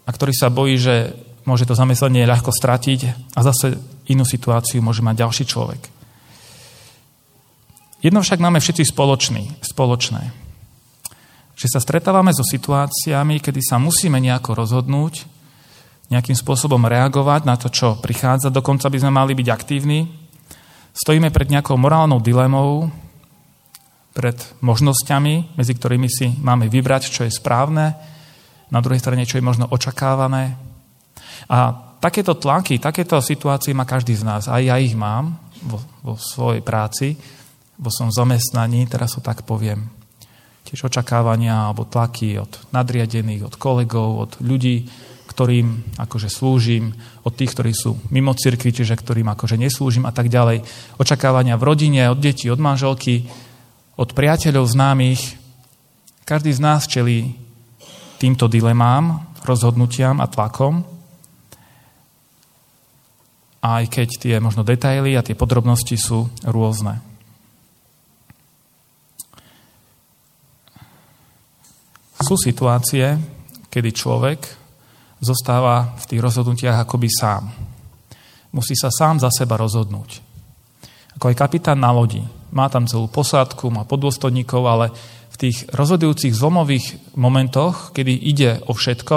a 0.04 0.10
ktorý 0.12 0.32
sa 0.36 0.52
bojí, 0.52 0.76
že 0.76 1.14
môže 1.44 1.68
to 1.68 1.76
zamestnanie 1.76 2.28
ľahko 2.28 2.52
stratiť 2.52 3.32
a 3.36 3.40
zase 3.44 3.76
inú 4.08 4.24
situáciu 4.24 4.80
môže 4.80 5.04
mať 5.04 5.24
ďalší 5.24 5.44
človek. 5.48 5.93
Jedno 8.04 8.20
však 8.20 8.36
máme 8.36 8.60
všetci 8.60 8.84
spoločný, 8.92 9.64
spoločné. 9.64 10.22
Že 11.56 11.66
sa 11.72 11.80
stretávame 11.80 12.36
so 12.36 12.44
situáciami, 12.44 13.40
kedy 13.40 13.64
sa 13.64 13.80
musíme 13.80 14.20
nejako 14.20 14.60
rozhodnúť, 14.60 15.24
nejakým 16.12 16.36
spôsobom 16.36 16.84
reagovať 16.84 17.48
na 17.48 17.56
to, 17.56 17.72
čo 17.72 17.96
prichádza. 17.96 18.52
Dokonca 18.52 18.92
by 18.92 18.98
sme 19.00 19.12
mali 19.16 19.32
byť 19.32 19.48
aktívni, 19.48 20.04
Stojíme 20.94 21.34
pred 21.34 21.50
nejakou 21.50 21.74
morálnou 21.74 22.22
dilemou, 22.22 22.86
pred 24.14 24.38
možnosťami, 24.62 25.58
medzi 25.58 25.74
ktorými 25.74 26.06
si 26.06 26.30
máme 26.38 26.70
vybrať, 26.70 27.10
čo 27.10 27.26
je 27.26 27.34
správne, 27.34 27.98
na 28.70 28.78
druhej 28.78 29.02
strane, 29.02 29.26
čo 29.26 29.42
je 29.42 29.44
možno 29.44 29.66
očakávané. 29.74 30.54
A 31.50 31.74
takéto 31.98 32.38
tlaky, 32.38 32.78
takéto 32.78 33.18
situácie 33.18 33.74
má 33.74 33.82
každý 33.82 34.14
z 34.14 34.22
nás. 34.22 34.46
Aj 34.46 34.62
ja 34.62 34.78
ich 34.78 34.94
mám 34.94 35.34
vo, 35.66 35.82
vo 36.06 36.14
svojej 36.14 36.62
práci, 36.62 37.18
vo 37.78 37.90
som 37.90 38.10
zamestnaní, 38.10 38.86
teraz 38.86 39.18
to 39.18 39.20
tak 39.20 39.42
poviem. 39.42 39.90
Tiež 40.64 40.88
očakávania 40.88 41.68
alebo 41.68 41.84
tlaky 41.84 42.40
od 42.40 42.52
nadriadených, 42.72 43.44
od 43.44 43.54
kolegov, 43.60 44.08
od 44.16 44.32
ľudí, 44.40 44.88
ktorým 45.28 45.98
akože 45.98 46.30
slúžim, 46.30 46.94
od 47.26 47.34
tých, 47.34 47.52
ktorí 47.52 47.72
sú 47.74 47.98
mimo 48.14 48.32
cirkvi, 48.32 48.70
čiže 48.70 48.94
ktorým 48.94 49.26
akože 49.34 49.58
neslúžim 49.58 50.06
a 50.06 50.14
tak 50.14 50.30
ďalej. 50.30 50.62
Očakávania 50.96 51.58
v 51.58 51.66
rodine, 51.66 52.06
od 52.06 52.22
detí, 52.22 52.46
od 52.46 52.62
manželky, 52.62 53.26
od 53.98 54.14
priateľov, 54.14 54.70
známych. 54.70 55.36
Každý 56.24 56.54
z 56.54 56.60
nás 56.62 56.86
čelí 56.86 57.34
týmto 58.22 58.46
dilemám, 58.48 59.26
rozhodnutiam 59.42 60.22
a 60.22 60.30
tlakom. 60.30 60.86
Aj 63.64 63.84
keď 63.88 64.08
tie 64.20 64.34
možno 64.40 64.62
detaily 64.62 65.16
a 65.16 65.24
tie 65.24 65.36
podrobnosti 65.36 65.96
sú 65.96 66.30
rôzne. 66.44 67.13
Sú 72.24 72.40
situácie, 72.40 73.20
kedy 73.68 73.92
človek 73.92 74.40
zostáva 75.20 75.92
v 76.00 76.04
tých 76.08 76.24
rozhodnutiach 76.24 76.80
akoby 76.88 77.12
sám. 77.12 77.52
Musí 78.56 78.72
sa 78.72 78.88
sám 78.88 79.20
za 79.20 79.28
seba 79.28 79.60
rozhodnúť. 79.60 80.24
Ako 81.20 81.28
aj 81.28 81.36
kapitán 81.36 81.84
na 81.84 81.92
lodi. 81.92 82.24
Má 82.48 82.72
tam 82.72 82.88
celú 82.88 83.12
posádku, 83.12 83.68
má 83.68 83.84
podôstojníkov, 83.84 84.62
ale 84.64 84.86
v 85.34 85.36
tých 85.36 85.68
rozhodujúcich 85.68 86.32
zlomových 86.32 87.12
momentoch, 87.12 87.92
kedy 87.92 88.16
ide 88.16 88.56
o 88.64 88.72
všetko, 88.72 89.16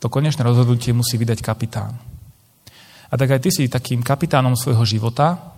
to 0.00 0.06
konečné 0.08 0.40
rozhodnutie 0.40 0.96
musí 0.96 1.20
vydať 1.20 1.44
kapitán. 1.44 2.00
A 3.12 3.14
tak 3.20 3.28
aj 3.36 3.44
ty 3.44 3.50
si 3.52 3.68
takým 3.68 4.00
kapitánom 4.00 4.56
svojho 4.56 4.88
života, 4.88 5.52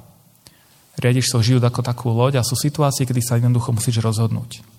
riadiš 0.99 1.31
svoj 1.31 1.55
život 1.55 1.65
ako 1.71 1.81
takú 1.87 2.11
loď 2.11 2.43
a 2.43 2.47
sú 2.49 2.59
situácie, 2.59 3.07
kedy 3.07 3.23
sa 3.23 3.39
jednoducho 3.39 3.71
musíš 3.71 4.03
rozhodnúť. 4.03 4.72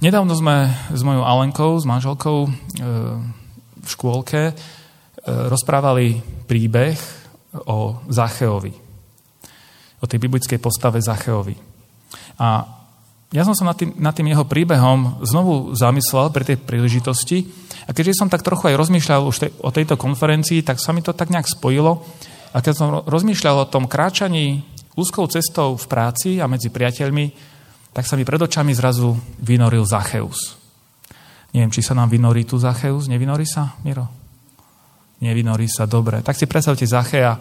Nedávno 0.00 0.32
sme 0.32 0.72
s 0.96 1.04
mojou 1.04 1.28
Alenkou, 1.28 1.76
s 1.76 1.84
manželkou 1.84 2.48
e, 2.48 2.50
v 3.84 3.88
škôlke 3.88 4.56
rozprávali 5.28 6.24
príbeh 6.48 6.96
o 7.68 8.00
Zacheovi, 8.08 8.72
o 10.00 10.04
tej 10.08 10.16
biblickej 10.16 10.56
postave 10.56 11.04
Zacheovi. 11.04 11.52
A 12.40 12.64
ja 13.28 13.44
som 13.44 13.52
sa 13.52 13.68
nad 13.68 13.76
tým, 13.76 13.92
nad 14.00 14.16
tým 14.16 14.32
jeho 14.32 14.48
príbehom 14.48 15.20
znovu 15.20 15.76
zamyslel 15.76 16.32
pri 16.32 16.48
tej 16.48 16.56
príležitosti. 16.64 17.44
A 17.84 17.92
keďže 17.92 18.24
som 18.24 18.32
tak 18.32 18.40
trochu 18.40 18.72
aj 18.72 18.80
rozmýšľal 18.80 19.20
už 19.28 19.36
te, 19.36 19.48
o 19.60 19.68
tejto 19.68 20.00
konferencii, 20.00 20.64
tak 20.64 20.80
sa 20.80 20.96
mi 20.96 21.04
to 21.04 21.12
tak 21.12 21.28
nejak 21.28 21.44
spojilo. 21.44 22.00
A 22.56 22.64
keď 22.64 22.72
som 22.72 22.88
rozmýšľal 23.04 23.68
o 23.68 23.70
tom 23.70 23.84
kráčaní 23.84 24.64
úzkou 24.96 25.28
cestou 25.28 25.76
v 25.76 25.84
práci 25.86 26.40
a 26.40 26.48
medzi 26.48 26.72
priateľmi, 26.72 27.59
tak 27.90 28.06
sa 28.06 28.14
mi 28.14 28.22
pred 28.22 28.38
očami 28.38 28.70
zrazu 28.70 29.18
vynoril 29.42 29.82
Zacheus. 29.82 30.60
Neviem, 31.50 31.74
či 31.74 31.82
sa 31.82 31.98
nám 31.98 32.06
vynorí 32.06 32.46
tu 32.46 32.54
Zacheus. 32.54 33.10
Nevynorí 33.10 33.42
sa, 33.42 33.74
Miro? 33.82 34.06
Nevynorí 35.18 35.66
sa, 35.66 35.90
dobre. 35.90 36.22
Tak 36.22 36.38
si 36.38 36.46
predstavte 36.46 36.86
Zachea. 36.86 37.34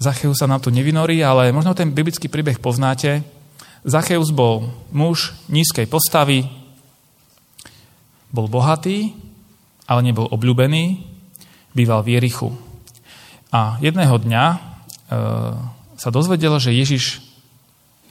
Zacheus 0.00 0.40
sa 0.40 0.48
nám 0.48 0.64
tu 0.64 0.72
nevynorí, 0.72 1.20
ale 1.20 1.52
možno 1.52 1.76
ten 1.76 1.92
biblický 1.92 2.32
príbeh 2.32 2.56
poznáte. 2.56 3.20
Zacheus 3.84 4.32
bol 4.32 4.72
muž 4.88 5.36
nízkej 5.52 5.86
postavy, 5.86 6.48
bol 8.32 8.48
bohatý, 8.48 9.12
ale 9.84 10.00
nebol 10.04 10.28
obľúbený, 10.28 11.04
býval 11.76 12.00
v 12.04 12.16
Jerichu. 12.16 12.50
A 13.48 13.80
jedného 13.80 14.16
dňa 14.18 14.44
e, 14.52 14.58
sa 15.96 16.08
dozvedelo, 16.12 16.60
že 16.60 16.76
Ježiš 16.76 17.24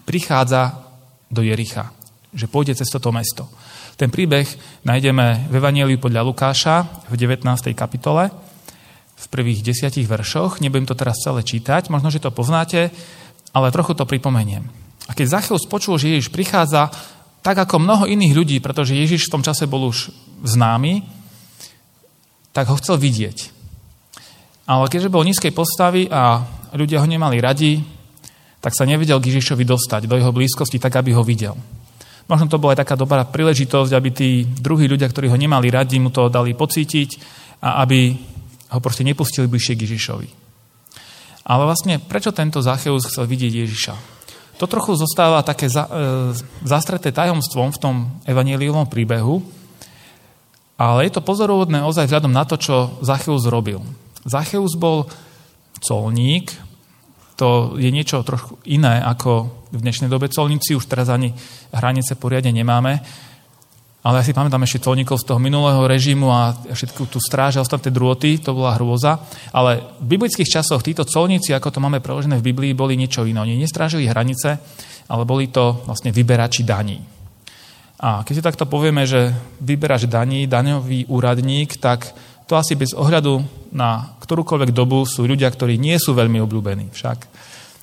prichádza 0.08 0.87
do 1.28 1.44
Jericha, 1.44 1.92
že 2.32 2.48
pôjde 2.48 2.76
cez 2.76 2.88
toto 2.88 3.12
mesto. 3.12 3.48
Ten 3.98 4.14
príbeh 4.14 4.46
nájdeme 4.86 5.50
v 5.50 5.54
Evangeliu 5.58 5.98
podľa 5.98 6.22
Lukáša 6.22 6.76
v 7.10 7.16
19. 7.18 7.44
kapitole, 7.74 8.30
v 9.18 9.26
prvých 9.34 9.66
desiatich 9.66 10.06
veršoch. 10.06 10.62
Nebudem 10.62 10.86
to 10.86 10.94
teraz 10.94 11.18
celé 11.26 11.42
čítať, 11.42 11.90
možno, 11.90 12.14
že 12.14 12.22
to 12.22 12.30
poznáte, 12.30 12.94
ale 13.52 13.74
trochu 13.74 13.98
to 13.98 14.06
pripomeniem. 14.06 14.70
A 15.10 15.12
keď 15.18 15.42
Zacheus 15.42 15.66
počul, 15.66 15.98
že 15.98 16.14
Ježiš 16.14 16.30
prichádza, 16.30 16.94
tak 17.42 17.58
ako 17.58 17.82
mnoho 17.82 18.04
iných 18.06 18.36
ľudí, 18.36 18.58
pretože 18.60 18.94
Ježiš 18.94 19.28
v 19.28 19.34
tom 19.40 19.42
čase 19.42 19.66
bol 19.66 19.88
už 19.88 20.12
známy, 20.46 21.02
tak 22.54 22.70
ho 22.70 22.78
chcel 22.78 23.02
vidieť. 23.02 23.56
Ale 24.68 24.92
keďže 24.92 25.14
bol 25.14 25.24
nízkej 25.24 25.56
postavy 25.56 26.12
a 26.12 26.44
ľudia 26.76 27.00
ho 27.00 27.08
nemali 27.08 27.40
radi, 27.40 27.80
tak 28.62 28.74
sa 28.74 28.90
nevedel 28.90 29.22
k 29.22 29.30
Ježišovi 29.34 29.64
dostať 29.64 30.10
do 30.10 30.18
jeho 30.18 30.34
blízkosti 30.34 30.82
tak, 30.82 30.98
aby 30.98 31.14
ho 31.14 31.22
videl. 31.22 31.54
Možno 32.28 32.52
to 32.52 32.60
bola 32.60 32.76
aj 32.76 32.84
taká 32.84 32.96
dobrá 33.00 33.24
príležitosť, 33.24 33.92
aby 33.96 34.10
tí 34.12 34.30
druhí 34.44 34.90
ľudia, 34.90 35.08
ktorí 35.08 35.32
ho 35.32 35.40
nemali 35.40 35.72
radi, 35.72 35.96
mu 36.02 36.12
to 36.12 36.28
dali 36.28 36.52
pocítiť 36.52 37.10
a 37.64 37.86
aby 37.88 38.18
ho 38.76 38.80
proste 38.84 39.08
nepustili 39.08 39.48
bližšie 39.48 39.74
k 39.80 39.84
Ježišovi. 39.88 40.30
Ale 41.48 41.64
vlastne, 41.64 42.04
prečo 42.04 42.36
tento 42.36 42.60
Zacheus 42.60 43.08
chcel 43.08 43.24
vidieť 43.24 43.54
Ježiša? 43.64 43.96
To 44.60 44.68
trochu 44.68 45.00
zostáva 45.00 45.40
také 45.46 45.72
za, 45.72 45.88
e, 45.88 46.36
zastreté 46.68 47.16
tajomstvom 47.16 47.72
v 47.72 47.80
tom 47.80 47.96
evaníliovom 48.28 48.92
príbehu, 48.92 49.40
ale 50.76 51.08
je 51.08 51.16
to 51.16 51.24
pozorovodné 51.24 51.82
ozaj 51.88 52.12
vzhľadom 52.12 52.34
na 52.36 52.44
to, 52.44 52.60
čo 52.60 53.00
Zacheus 53.00 53.48
robil. 53.48 53.80
Zacheus 54.28 54.76
bol 54.76 55.08
colník, 55.80 56.52
to 57.38 57.78
je 57.78 57.94
niečo 57.94 58.26
trošku 58.26 58.66
iné 58.66 58.98
ako 58.98 59.32
v 59.70 59.80
dnešnej 59.86 60.10
dobe 60.10 60.28
colníci, 60.28 60.74
už 60.74 60.90
teraz 60.90 61.14
ani 61.14 61.30
hranice 61.70 62.18
poriadne 62.18 62.50
nemáme. 62.50 63.00
Ale 64.08 64.24
ja 64.24 64.26
si 64.26 64.32
pamätám 64.32 64.64
ešte 64.64 64.88
colníkov 64.88 65.20
z 65.20 65.28
toho 65.28 65.40
minulého 65.42 65.84
režimu 65.84 66.32
a 66.32 66.56
všetku 66.56 67.12
tú 67.12 67.20
stráž 67.20 67.60
a 67.60 67.64
ostatné 67.66 67.92
drôty, 67.92 68.40
to 68.40 68.56
bola 68.56 68.80
hrôza. 68.80 69.20
Ale 69.52 69.84
v 70.00 70.16
biblických 70.16 70.48
časoch 70.48 70.80
títo 70.80 71.04
colníci, 71.04 71.52
ako 71.52 71.76
to 71.76 71.84
máme 71.84 72.00
preložené 72.00 72.40
v 72.40 72.48
Biblii, 72.50 72.72
boli 72.72 72.96
niečo 72.96 73.28
iné. 73.28 73.44
Oni 73.44 73.60
nestrážili 73.60 74.08
hranice, 74.08 74.64
ale 75.12 75.24
boli 75.28 75.52
to 75.52 75.84
vlastne 75.84 76.16
vyberači 76.16 76.64
daní. 76.64 77.04
A 77.98 78.22
keď 78.24 78.34
si 78.34 78.46
takto 78.46 78.70
povieme, 78.70 79.04
že 79.10 79.34
vyberač 79.60 80.06
daní, 80.08 80.46
daňový 80.46 81.10
úradník, 81.10 81.76
tak 81.82 82.14
to 82.48 82.56
asi 82.56 82.80
bez 82.80 82.96
ohľadu 82.96 83.44
na 83.76 84.16
ktorúkoľvek 84.24 84.72
dobu 84.72 85.04
sú 85.04 85.28
ľudia, 85.28 85.52
ktorí 85.52 85.76
nie 85.76 86.00
sú 86.00 86.16
veľmi 86.16 86.40
obľúbení. 86.40 86.90
Však 86.96 87.18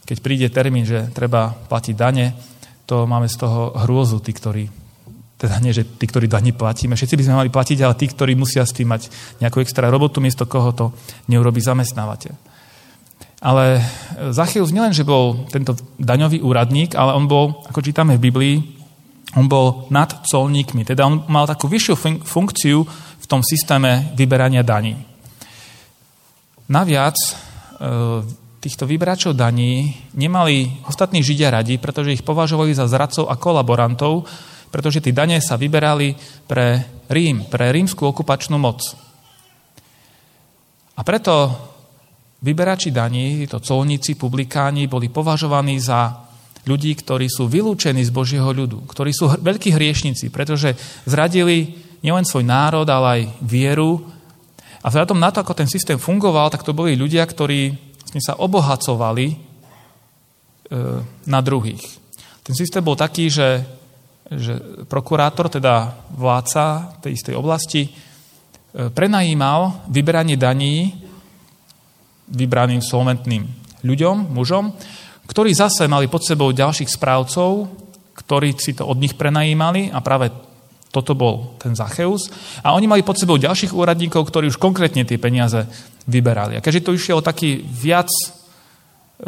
keď 0.05 0.17
príde 0.21 0.49
termín, 0.49 0.89
že 0.89 1.09
treba 1.13 1.53
platiť 1.53 1.95
dane, 1.97 2.33
to 2.85 3.09
máme 3.09 3.29
z 3.29 3.37
toho 3.41 3.73
hrôzu, 3.85 4.21
tí, 4.21 4.33
ktorí, 4.37 4.69
teda 5.41 5.57
nie, 5.61 5.73
že 5.73 5.85
tí, 5.85 6.05
ktorí 6.05 6.29
dani 6.29 6.53
platíme, 6.53 6.97
všetci 6.97 7.17
by 7.17 7.25
sme 7.25 7.39
mali 7.41 7.51
platiť, 7.53 7.79
ale 7.81 7.97
tí, 7.97 8.09
ktorí 8.09 8.37
musia 8.37 8.65
s 8.65 8.77
tým 8.77 8.93
mať 8.93 9.09
nejakú 9.41 9.65
extra 9.65 9.89
robotu, 9.89 10.21
miesto 10.21 10.45
koho 10.45 10.73
to 10.77 10.87
neurobí 11.29 11.61
zamestnávateľ. 11.65 12.37
Ale 13.45 13.85
Zacheus 14.33 14.73
nielen, 14.73 14.97
že 14.97 15.05
bol 15.05 15.45
tento 15.53 15.77
daňový 16.01 16.41
úradník, 16.41 16.97
ale 16.97 17.13
on 17.13 17.29
bol, 17.29 17.61
ako 17.69 17.85
čítame 17.85 18.17
v 18.17 18.25
Biblii, 18.29 18.57
on 19.33 19.49
bol 19.49 19.89
nad 19.89 20.13
colníkmi, 20.29 20.85
teda 20.85 21.09
on 21.09 21.25
mal 21.33 21.49
takú 21.49 21.67
vyššiu 21.67 21.95
funkciu 22.23 22.79
v 23.19 23.27
tom 23.27 23.41
systéme 23.41 24.13
vyberania 24.13 24.61
daní. 24.61 25.01
Naviac 26.69 27.17
e, 27.17 27.31
týchto 28.61 28.85
vyberačov 28.85 29.37
daní 29.37 29.97
nemali 30.17 30.85
ostatní 30.89 31.25
Židia 31.25 31.53
radi, 31.53 31.81
pretože 31.81 32.13
ich 32.17 32.25
považovali 32.25 32.77
za 32.77 32.89
zradcov 32.89 33.29
a 33.29 33.37
kolaborantov, 33.37 34.25
pretože 34.73 35.05
tí 35.05 35.13
dane 35.13 35.41
sa 35.41 35.61
vyberali 35.61 36.17
pre 36.49 36.85
Rím, 37.05 37.45
pre 37.53 37.69
rímskú 37.69 38.09
okupačnú 38.09 38.57
moc. 38.57 38.81
A 40.97 41.01
preto 41.05 41.53
vyberači 42.41 42.89
daní, 42.89 43.45
títo 43.45 43.61
colníci, 43.61 44.17
publikáni, 44.17 44.89
boli 44.89 45.13
považovaní 45.13 45.77
za 45.81 46.25
ľudí, 46.65 46.97
ktorí 46.97 47.29
sú 47.29 47.49
vylúčení 47.49 48.01
z 48.05 48.13
Božieho 48.13 48.49
ľudu, 48.49 48.89
ktorí 48.89 49.13
sú 49.13 49.29
veľkí 49.37 49.73
hriešnici, 49.73 50.33
pretože 50.33 50.77
zradili 51.05 51.77
nielen 52.01 52.25
svoj 52.25 52.45
národ, 52.45 52.89
ale 52.89 53.07
aj 53.09 53.23
vieru. 53.45 54.05
A 54.85 54.93
vzhľadom 54.93 55.17
na 55.17 55.33
to, 55.33 55.41
ako 55.41 55.57
ten 55.57 55.69
systém 55.69 55.97
fungoval, 55.97 56.53
tak 56.53 56.65
to 56.65 56.77
boli 56.77 56.97
ľudia, 56.97 57.25
ktorí 57.25 57.73
sa 58.21 58.37
obohacovali 58.37 59.27
e, 59.33 59.37
na 61.25 61.41
druhých. 61.41 61.81
Ten 62.45 62.53
systém 62.53 62.85
bol 62.85 62.97
taký, 62.97 63.33
že, 63.33 63.65
že 64.29 64.85
prokurátor, 64.85 65.49
teda 65.49 65.97
vládca 66.13 67.01
tej 67.01 67.17
istej 67.17 67.35
oblasti, 67.41 67.89
e, 67.89 67.91
prenajímal 68.93 69.89
vyberanie 69.89 70.37
daní 70.37 71.01
vybraným 72.29 72.85
solventným 72.85 73.45
ľuďom, 73.85 74.33
mužom, 74.33 74.73
ktorí 75.27 75.57
zase 75.57 75.89
mali 75.89 76.09
pod 76.09 76.25
sebou 76.25 76.53
ďalších 76.53 76.91
správcov, 76.91 77.69
ktorí 78.15 78.55
si 78.57 78.77
to 78.77 78.87
od 78.87 79.01
nich 79.01 79.19
prenajímali 79.19 79.91
a 79.91 79.99
práve 80.05 80.31
toto 80.95 81.19
bol 81.19 81.59
ten 81.59 81.75
Zacheus. 81.75 82.31
A 82.63 82.71
oni 82.71 82.87
mali 82.87 83.03
pod 83.03 83.19
sebou 83.19 83.35
ďalších 83.35 83.75
úradníkov, 83.75 84.31
ktorí 84.31 84.55
už 84.55 84.63
konkrétne 84.63 85.03
tie 85.03 85.19
peniaze 85.19 85.67
vyberali. 86.07 86.55
A 86.55 86.63
keďže 86.63 86.87
to 86.87 86.95
išiel 86.95 87.19
taký 87.19 87.67
viac 87.67 88.07
e, 88.15 88.27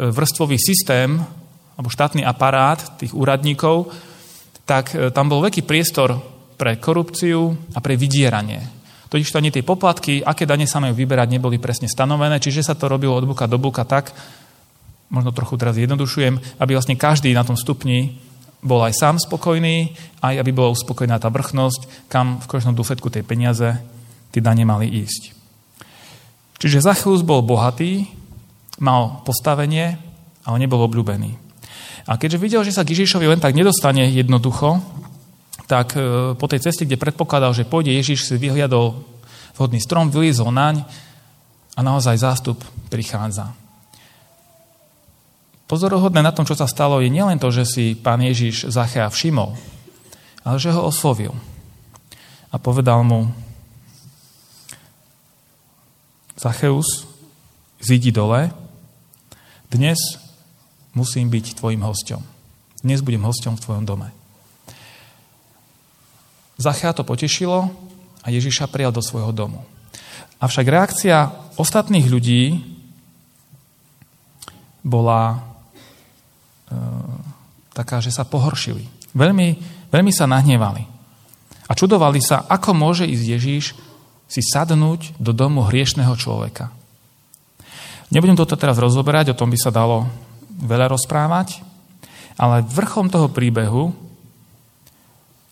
vrstvový 0.07 0.55
systém, 0.55 1.19
alebo 1.75 1.91
štátny 1.91 2.23
aparát 2.23 2.95
tých 2.95 3.11
úradníkov, 3.11 3.91
tak 4.63 4.95
e, 4.95 5.11
tam 5.11 5.27
bol 5.27 5.43
veľký 5.43 5.67
priestor 5.67 6.15
pre 6.55 6.79
korupciu 6.79 7.51
a 7.75 7.83
pre 7.83 7.99
vydieranie. 7.99 8.63
Totiž 9.11 9.27
to 9.27 9.39
ani 9.39 9.51
tie 9.51 9.63
poplatky, 9.67 10.23
aké 10.23 10.47
dane 10.47 10.67
sa 10.67 10.79
majú 10.79 10.95
vyberať, 10.95 11.27
neboli 11.35 11.59
presne 11.59 11.91
stanovené, 11.91 12.39
čiže 12.39 12.63
sa 12.63 12.75
to 12.75 12.87
robilo 12.87 13.15
od 13.15 13.27
buka 13.27 13.47
do 13.47 13.59
buka 13.59 13.83
tak, 13.83 14.15
možno 15.07 15.31
trochu 15.31 15.55
teraz 15.55 15.79
jednodušujem, 15.79 16.59
aby 16.59 16.71
vlastne 16.75 16.99
každý 16.99 17.31
na 17.31 17.47
tom 17.47 17.55
stupni 17.55 18.19
bol 18.59 18.83
aj 18.83 18.97
sám 18.97 19.15
spokojný, 19.21 19.95
aj 20.19 20.41
aby 20.41 20.51
bola 20.51 20.73
uspokojená 20.73 21.21
tá 21.21 21.29
vrchnosť, 21.29 22.09
kam 22.11 22.41
v 22.41 22.49
konečnom 22.49 22.75
dôsledku 22.75 23.07
tej 23.07 23.23
peniaze 23.23 23.77
tie 24.33 24.41
dane 24.43 24.65
mali 24.67 24.89
ísť. 24.89 25.37
Čiže 26.57 26.83
Zachelus 26.83 27.21
bol 27.21 27.45
bohatý, 27.45 28.09
mal 28.81 29.21
postavenie, 29.23 30.01
ale 30.41 30.57
nebol 30.57 30.81
obľúbený. 30.89 31.37
A 32.07 32.15
keďže 32.17 32.41
videl, 32.41 32.61
že 32.65 32.73
sa 32.73 32.87
k 32.87 32.97
Ježišovi 32.97 33.29
len 33.29 33.41
tak 33.43 33.53
nedostane 33.53 34.09
jednoducho, 34.09 34.79
tak 35.67 35.93
e, 35.93 36.33
po 36.33 36.47
tej 36.47 36.63
ceste, 36.63 36.87
kde 36.87 36.95
predpokladal, 36.95 37.51
že 37.51 37.67
pôjde 37.67 37.91
Ježiš, 37.91 38.31
si 38.31 38.39
vyhliadol 38.39 39.03
vhodný 39.59 39.83
strom, 39.83 40.07
vylízol 40.07 40.49
naň 40.49 40.87
a 41.75 41.79
naozaj 41.83 42.23
zástup 42.23 42.63
prichádza. 42.87 43.66
Pozorohodné 45.67 46.23
na 46.23 46.31
tom, 46.31 46.47
čo 46.47 46.55
sa 46.55 46.63
stalo, 46.63 47.03
je 47.03 47.11
nielen 47.11 47.43
to, 47.43 47.51
že 47.51 47.67
si 47.67 47.85
pán 47.91 48.23
Ježiš 48.23 48.71
Zachea 48.71 49.11
všimol, 49.11 49.51
ale 50.47 50.57
že 50.63 50.71
ho 50.71 50.87
oslovil. 50.87 51.35
A 52.47 52.55
povedal 52.55 53.03
mu, 53.03 53.27
Zacheus, 56.39 57.03
zídi 57.83 58.15
dole, 58.15 58.55
dnes 59.67 59.99
musím 60.95 61.27
byť 61.27 61.59
tvojim 61.59 61.83
hosťom. 61.83 62.23
Dnes 62.87 63.03
budem 63.03 63.27
hosťom 63.27 63.59
v 63.59 63.63
tvojom 63.67 63.83
dome. 63.83 64.07
Zachea 66.55 66.95
to 66.95 67.03
potešilo 67.03 67.67
a 68.23 68.27
Ježiša 68.31 68.71
prijal 68.71 68.95
do 68.95 69.03
svojho 69.03 69.35
domu. 69.35 69.67
Avšak 70.39 70.63
reakcia 70.63 71.35
ostatných 71.59 72.07
ľudí 72.07 72.63
bola 74.85 75.46
taká, 77.71 78.01
že 78.01 78.09
sa 78.09 78.25
pohoršili. 78.25 79.13
Veľmi, 79.13 79.57
veľmi 79.93 80.11
sa 80.11 80.25
nahnevali. 80.25 80.83
A 81.67 81.71
čudovali 81.75 82.23
sa, 82.23 82.47
ako 82.47 82.71
môže 82.73 83.03
ísť 83.03 83.25
Ježíš 83.27 83.65
si 84.27 84.41
sadnúť 84.43 85.15
do 85.19 85.31
domu 85.31 85.63
hriešného 85.63 86.15
človeka. 86.15 86.71
Nebudem 88.07 88.39
toto 88.39 88.55
teraz 88.55 88.79
rozoberať, 88.79 89.31
o 89.31 89.39
tom 89.39 89.51
by 89.51 89.59
sa 89.59 89.71
dalo 89.71 90.07
veľa 90.63 90.91
rozprávať, 90.95 91.59
ale 92.39 92.63
vrchom 92.63 93.11
toho 93.11 93.27
príbehu 93.27 93.91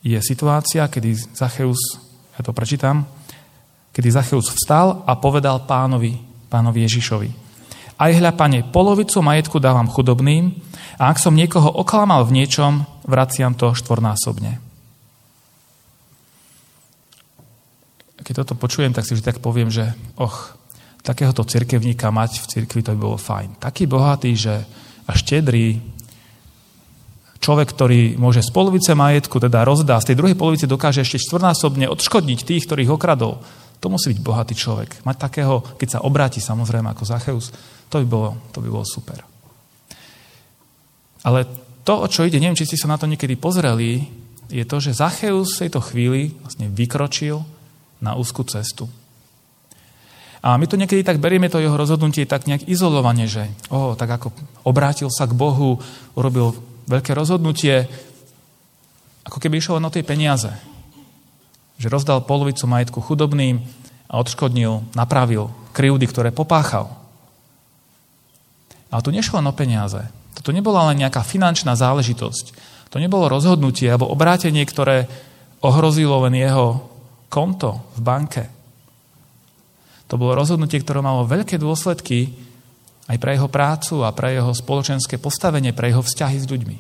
je 0.06 0.15
situácia, 0.21 0.88
kedy 0.88 1.36
Zacheus, 1.36 1.99
ja 2.38 2.41
to 2.45 2.56
prečítam, 2.56 3.04
kedy 3.91 4.08
Zacheus 4.12 4.54
vstal 4.54 5.04
a 5.04 5.17
povedal 5.19 5.67
pánovi, 5.67 6.19
pánovi 6.47 6.86
Ježišovi. 6.86 7.44
Aj 7.95 8.12
hľa, 8.12 8.36
pane, 8.36 8.60
polovicu 8.67 9.23
majetku 9.23 9.58
dávam 9.63 9.88
chudobným 9.88 10.51
a 10.99 11.12
ak 11.12 11.17
som 11.19 11.31
niekoho 11.31 11.71
oklamal 11.71 12.27
v 12.27 12.43
niečom, 12.43 12.84
vraciam 13.08 13.55
to 13.55 13.71
štvornásobne. 13.71 14.60
Keď 18.25 18.34
toto 18.41 18.58
počujem, 18.58 18.89
tak 18.91 19.05
si 19.05 19.13
vždy 19.13 19.23
tak 19.23 19.39
poviem, 19.39 19.69
že 19.69 19.93
och, 20.17 20.58
takéhoto 21.05 21.45
cirkevníka 21.45 22.10
mať 22.10 22.41
v 22.41 22.49
cirkvi, 22.49 22.81
to 22.81 22.97
by 22.97 22.99
bolo 22.99 23.17
fajn. 23.21 23.62
Taký 23.62 23.86
bohatý, 23.86 24.34
že 24.34 24.65
a 25.05 25.13
štedrý, 25.13 25.77
človek, 27.38 27.69
ktorý 27.69 28.17
môže 28.17 28.41
z 28.41 28.49
polovice 28.49 28.97
majetku 28.97 29.38
teda 29.38 29.62
rozdá, 29.62 30.01
z 30.01 30.12
tej 30.12 30.17
druhej 30.17 30.34
polovice 30.34 30.65
dokáže 30.65 31.05
ešte 31.05 31.21
štvornásobne 31.21 31.86
odškodniť 31.86 32.39
tých, 32.41 32.65
ktorých 32.65 32.89
okradol. 32.89 33.45
To 33.86 33.88
musí 33.93 34.17
byť 34.17 34.19
bohatý 34.25 34.58
človek. 34.58 35.05
Mať 35.05 35.17
takého, 35.29 35.62
keď 35.77 35.88
sa 35.93 35.99
obráti 36.01 36.41
samozrejme 36.41 36.89
ako 36.89 37.05
Zacheus, 37.05 37.53
to 37.89 38.02
by 38.02 38.08
bolo, 38.08 38.30
to 38.52 38.60
by 38.62 38.69
bolo 38.69 38.86
super. 38.88 39.21
Ale 41.26 41.45
to, 41.86 41.93
o 42.02 42.08
čo 42.10 42.26
ide, 42.26 42.38
neviem, 42.38 42.58
či 42.58 42.69
ste 42.69 42.78
sa 42.78 42.89
na 42.89 42.98
to 42.98 43.10
niekedy 43.10 43.38
pozreli, 43.38 44.06
je 44.50 44.65
to, 44.65 44.78
že 44.78 44.98
Zacheus 44.98 45.58
v 45.58 45.62
tejto 45.65 45.82
chvíli 45.82 46.34
vlastne 46.41 46.69
vykročil 46.69 47.41
na 48.02 48.13
úzku 48.13 48.45
cestu. 48.45 48.86
A 50.45 50.62
my 50.62 50.69
to 50.69 50.78
niekedy 50.78 51.02
tak 51.02 51.17
berieme 51.17 51.50
to 51.50 51.58
jeho 51.58 51.74
rozhodnutie 51.74 52.30
tak 52.30 52.45
nejak 52.45 52.69
izolovane, 52.69 53.26
že 53.26 53.50
oh, 53.74 53.98
tak 53.98 54.13
ako 54.13 54.30
obrátil 54.62 55.10
sa 55.10 55.26
k 55.26 55.34
Bohu, 55.34 55.82
urobil 56.13 56.54
veľké 56.86 57.17
rozhodnutie, 57.17 57.89
ako 59.26 59.41
keby 59.41 59.58
išlo 59.58 59.82
len 59.82 59.89
o 59.89 59.93
tej 59.93 60.06
peniaze. 60.06 60.54
Že 61.82 61.89
rozdal 61.89 62.21
polovicu 62.21 62.69
majetku 62.69 63.02
chudobným 63.02 63.65
a 64.06 64.21
odškodnil, 64.21 64.93
napravil 64.93 65.50
krivdy, 65.74 66.06
ktoré 66.06 66.30
popáchal. 66.30 66.93
Ale 68.89 69.02
tu 69.02 69.10
nešlo 69.10 69.41
len 69.41 69.50
o 69.50 69.56
peniaze. 69.56 70.02
Toto 70.36 70.52
nebola 70.52 70.91
len 70.91 71.02
nejaká 71.02 71.24
finančná 71.24 71.74
záležitosť. 71.74 72.45
To 72.93 72.98
nebolo 73.02 73.32
rozhodnutie 73.32 73.89
alebo 73.89 74.12
obrátenie, 74.12 74.63
ktoré 74.63 75.10
ohrozilo 75.63 76.21
len 76.28 76.38
jeho 76.38 76.86
konto 77.28 77.82
v 77.98 78.02
banke. 78.04 78.43
To 80.08 80.21
bolo 80.21 80.38
rozhodnutie, 80.38 80.80
ktoré 80.80 81.02
malo 81.02 81.26
veľké 81.26 81.58
dôsledky 81.58 82.30
aj 83.10 83.17
pre 83.17 83.38
jeho 83.38 83.50
prácu 83.50 84.06
a 84.06 84.13
pre 84.13 84.38
jeho 84.38 84.54
spoločenské 84.54 85.17
postavenie, 85.17 85.74
pre 85.74 85.89
jeho 85.89 86.06
vzťahy 86.06 86.38
s 86.41 86.50
ľuďmi. 86.50 86.78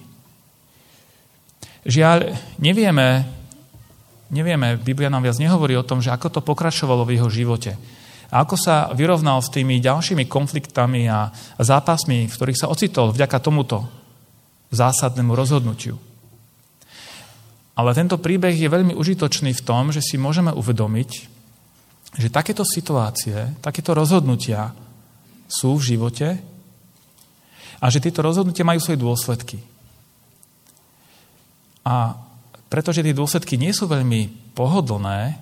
Žiaľ, 1.85 2.33
nevieme, 2.57 3.25
nevieme, 4.33 4.77
Biblia 4.81 5.09
nám 5.09 5.25
viac 5.25 5.37
nehovorí 5.37 5.77
o 5.77 5.85
tom, 5.85 6.01
že 6.01 6.09
ako 6.09 6.37
to 6.37 6.41
pokračovalo 6.41 7.05
v 7.05 7.17
jeho 7.17 7.29
živote. 7.29 7.77
A 8.35 8.43
ako 8.43 8.59
sa 8.59 8.91
vyrovnal 8.91 9.39
s 9.39 9.47
tými 9.47 9.79
ďalšími 9.79 10.27
konfliktami 10.27 11.07
a 11.07 11.31
zápasmi, 11.55 12.27
v 12.27 12.35
ktorých 12.35 12.59
sa 12.59 12.67
ocitol 12.67 13.15
vďaka 13.15 13.39
tomuto 13.39 13.87
zásadnému 14.75 15.31
rozhodnutiu. 15.31 15.95
Ale 17.79 17.95
tento 17.95 18.19
príbeh 18.19 18.51
je 18.51 18.67
veľmi 18.67 18.91
užitočný 18.91 19.55
v 19.55 19.63
tom, 19.63 19.95
že 19.95 20.03
si 20.03 20.19
môžeme 20.19 20.51
uvedomiť, 20.51 21.11
že 22.19 22.27
takéto 22.27 22.67
situácie, 22.67 23.55
takéto 23.63 23.95
rozhodnutia 23.95 24.75
sú 25.47 25.79
v 25.79 25.95
živote 25.95 26.35
a 27.79 27.85
že 27.87 28.03
tieto 28.03 28.19
rozhodnutia 28.19 28.67
majú 28.67 28.83
svoje 28.83 28.99
dôsledky. 28.99 29.57
A 31.87 32.19
pretože 32.67 32.99
tie 32.99 33.15
dôsledky 33.15 33.55
nie 33.55 33.71
sú 33.71 33.87
veľmi 33.87 34.51
pohodlné 34.59 35.39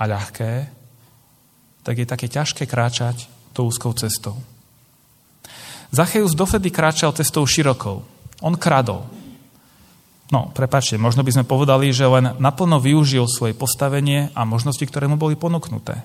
a 0.00 0.02
ľahké, 0.08 0.80
tak 1.82 1.98
je 1.98 2.06
také 2.06 2.30
ťažké 2.30 2.66
kráčať 2.66 3.26
tou 3.52 3.68
úzkou 3.68 3.92
cestou. 3.94 4.38
Zacheus 5.92 6.32
dovtedy 6.32 6.72
kráčal 6.72 7.12
cestou 7.12 7.44
širokou. 7.44 8.00
On 8.40 8.54
kradol. 8.56 9.04
No, 10.32 10.48
prepačte, 10.48 10.96
možno 10.96 11.20
by 11.20 11.36
sme 11.36 11.44
povedali, 11.44 11.92
že 11.92 12.08
len 12.08 12.32
naplno 12.40 12.80
využil 12.80 13.28
svoje 13.28 13.52
postavenie 13.52 14.32
a 14.32 14.48
možnosti, 14.48 14.80
ktoré 14.80 15.04
mu 15.04 15.20
boli 15.20 15.36
ponúknuté. 15.36 16.00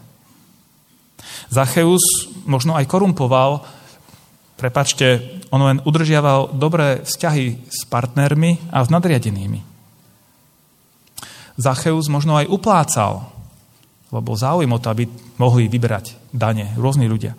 Zacheus 1.48 2.04
možno 2.44 2.76
aj 2.76 2.92
korumpoval, 2.92 3.64
prepačte, 4.60 5.40
on 5.48 5.64
len 5.64 5.80
udržiaval 5.88 6.52
dobré 6.60 7.08
vzťahy 7.08 7.72
s 7.72 7.88
partnermi 7.88 8.68
a 8.76 8.84
s 8.84 8.92
nadriadenými. 8.92 9.64
Zacheus 11.56 12.12
možno 12.12 12.36
aj 12.36 12.52
uplácal, 12.52 13.32
lebo 14.12 14.40
záujem 14.40 14.72
o 14.72 14.80
to, 14.80 14.88
aby 14.92 15.04
mohli 15.36 15.68
vyberať 15.68 16.16
dane 16.32 16.72
rôzni 16.80 17.08
ľudia. 17.12 17.36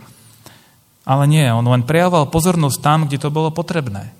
Ale 1.08 1.24
nie, 1.24 1.48
on 1.48 1.64
len 1.64 1.88
prejavoval 1.88 2.28
pozornosť 2.28 2.78
tam, 2.84 2.98
kde 3.08 3.16
to 3.16 3.32
bolo 3.32 3.48
potrebné. 3.48 4.12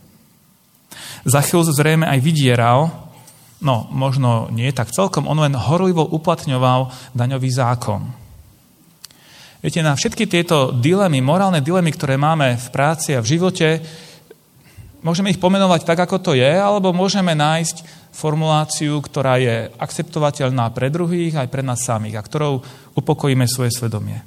Zacheus 1.28 1.68
zrejme 1.68 2.08
aj 2.08 2.24
vydieral, 2.24 2.88
no 3.61 3.84
možno 3.92 4.48
nie 4.48 4.72
tak 4.72 4.88
celkom, 4.94 5.28
on 5.28 5.37
len 5.44 5.52
horlivo 5.52 6.06
uplatňoval 6.08 6.88
daňový 7.12 7.50
zákon. 7.52 8.08
Viete, 9.58 9.82
na 9.82 9.98
všetky 9.98 10.30
tieto 10.30 10.70
dilemy, 10.70 11.18
morálne 11.18 11.58
dilemy, 11.58 11.90
ktoré 11.90 12.14
máme 12.14 12.56
v 12.56 12.68
práci 12.70 13.12
a 13.12 13.20
v 13.20 13.37
živote, 13.37 13.82
môžeme 15.02 15.34
ich 15.34 15.42
pomenovať 15.42 15.82
tak, 15.82 15.98
ako 15.98 16.22
to 16.22 16.32
je, 16.38 16.46
alebo 16.46 16.94
môžeme 16.94 17.34
nájsť 17.34 18.08
formuláciu, 18.18 18.98
ktorá 18.98 19.38
je 19.38 19.70
akceptovateľná 19.78 20.74
pre 20.74 20.90
druhých 20.90 21.38
aj 21.38 21.48
pre 21.48 21.62
nás 21.62 21.87
samých 21.87 22.18
a 22.18 22.26
ktorou 22.26 22.66
upokojíme 22.98 23.46
svoje 23.46 23.70
svedomie. 23.70 24.26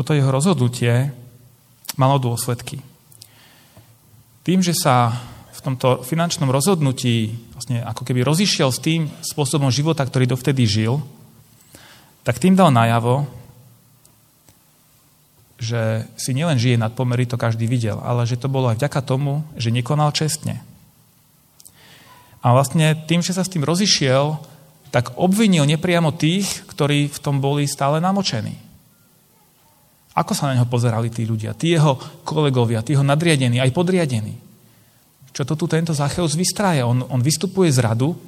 toto 0.00 0.14
jeho 0.16 0.32
rozhodnutie 0.32 1.12
malo 2.00 2.16
dôsledky. 2.16 2.80
Tým, 4.40 4.64
že 4.64 4.72
sa 4.72 5.12
v 5.52 5.60
tomto 5.60 6.00
finančnom 6.00 6.48
rozhodnutí 6.48 7.36
vlastne 7.52 7.84
ako 7.84 8.08
keby 8.08 8.24
rozišiel 8.24 8.72
s 8.72 8.80
tým 8.80 9.12
spôsobom 9.20 9.68
života, 9.68 10.00
ktorý 10.00 10.24
dovtedy 10.24 10.64
žil, 10.64 11.04
tak 12.24 12.40
tým 12.40 12.56
dal 12.56 12.72
najavo, 12.72 13.28
že 15.60 16.08
si 16.16 16.32
nielen 16.32 16.56
žije 16.56 16.80
nad 16.80 16.96
pomery, 16.96 17.28
to 17.28 17.36
každý 17.36 17.68
videl, 17.68 18.00
ale 18.00 18.24
že 18.24 18.40
to 18.40 18.48
bolo 18.48 18.72
aj 18.72 18.80
vďaka 18.80 19.00
tomu, 19.04 19.44
že 19.60 19.68
nekonal 19.68 20.08
čestne. 20.10 20.64
A 22.40 22.56
vlastne 22.56 22.96
tým, 23.04 23.20
že 23.20 23.36
sa 23.36 23.44
s 23.44 23.52
tým 23.52 23.68
rozišiel, 23.68 24.40
tak 24.88 25.14
obvinil 25.20 25.68
nepriamo 25.68 26.16
tých, 26.16 26.64
ktorí 26.72 27.12
v 27.12 27.18
tom 27.20 27.44
boli 27.44 27.68
stále 27.68 28.00
namočení. 28.00 28.56
Ako 30.16 30.32
sa 30.34 30.50
na 30.50 30.58
neho 30.58 30.66
pozerali 30.66 31.12
tí 31.12 31.28
ľudia, 31.28 31.54
tí 31.54 31.76
jeho 31.76 31.94
kolegovia, 32.24 32.82
tí 32.82 32.96
jeho 32.96 33.06
nadriadení, 33.06 33.60
aj 33.60 33.76
podriadení? 33.76 34.34
Čo 35.30 35.46
to 35.46 35.54
tu 35.54 35.70
tento 35.70 35.94
Zacheus 35.94 36.34
vystrája? 36.34 36.88
On, 36.88 37.06
on 37.06 37.22
vystupuje 37.22 37.70
z 37.70 37.78
radu 37.84 38.18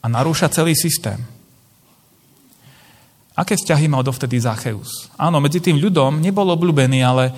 a 0.00 0.06
narúša 0.08 0.48
celý 0.48 0.72
systém. 0.72 1.20
Aké 3.40 3.56
vzťahy 3.56 3.88
mal 3.88 4.04
dovtedy 4.04 4.36
Zacheus? 4.36 5.08
Áno, 5.16 5.40
medzi 5.40 5.64
tým 5.64 5.80
ľudom 5.80 6.20
nebol 6.20 6.44
obľúbený, 6.52 7.00
ale, 7.00 7.32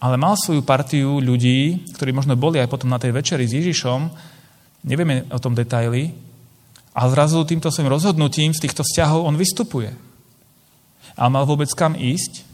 ale 0.00 0.16
mal 0.16 0.32
svoju 0.32 0.64
partiu 0.64 1.20
ľudí, 1.20 1.92
ktorí 1.92 2.16
možno 2.16 2.40
boli 2.40 2.56
aj 2.56 2.72
potom 2.72 2.88
na 2.88 2.96
tej 2.96 3.12
večeri 3.12 3.44
s 3.44 3.52
Ježišom, 3.52 4.08
nevieme 4.88 5.28
o 5.28 5.36
tom 5.36 5.52
detaily, 5.52 6.16
a 6.96 7.04
zrazu 7.12 7.44
týmto 7.44 7.68
svojim 7.68 7.92
rozhodnutím 7.92 8.56
z 8.56 8.64
týchto 8.64 8.80
vzťahov 8.80 9.28
on 9.28 9.36
vystupuje. 9.36 9.92
A 11.12 11.28
mal 11.28 11.44
vôbec 11.44 11.68
kam 11.76 11.92
ísť? 11.92 12.48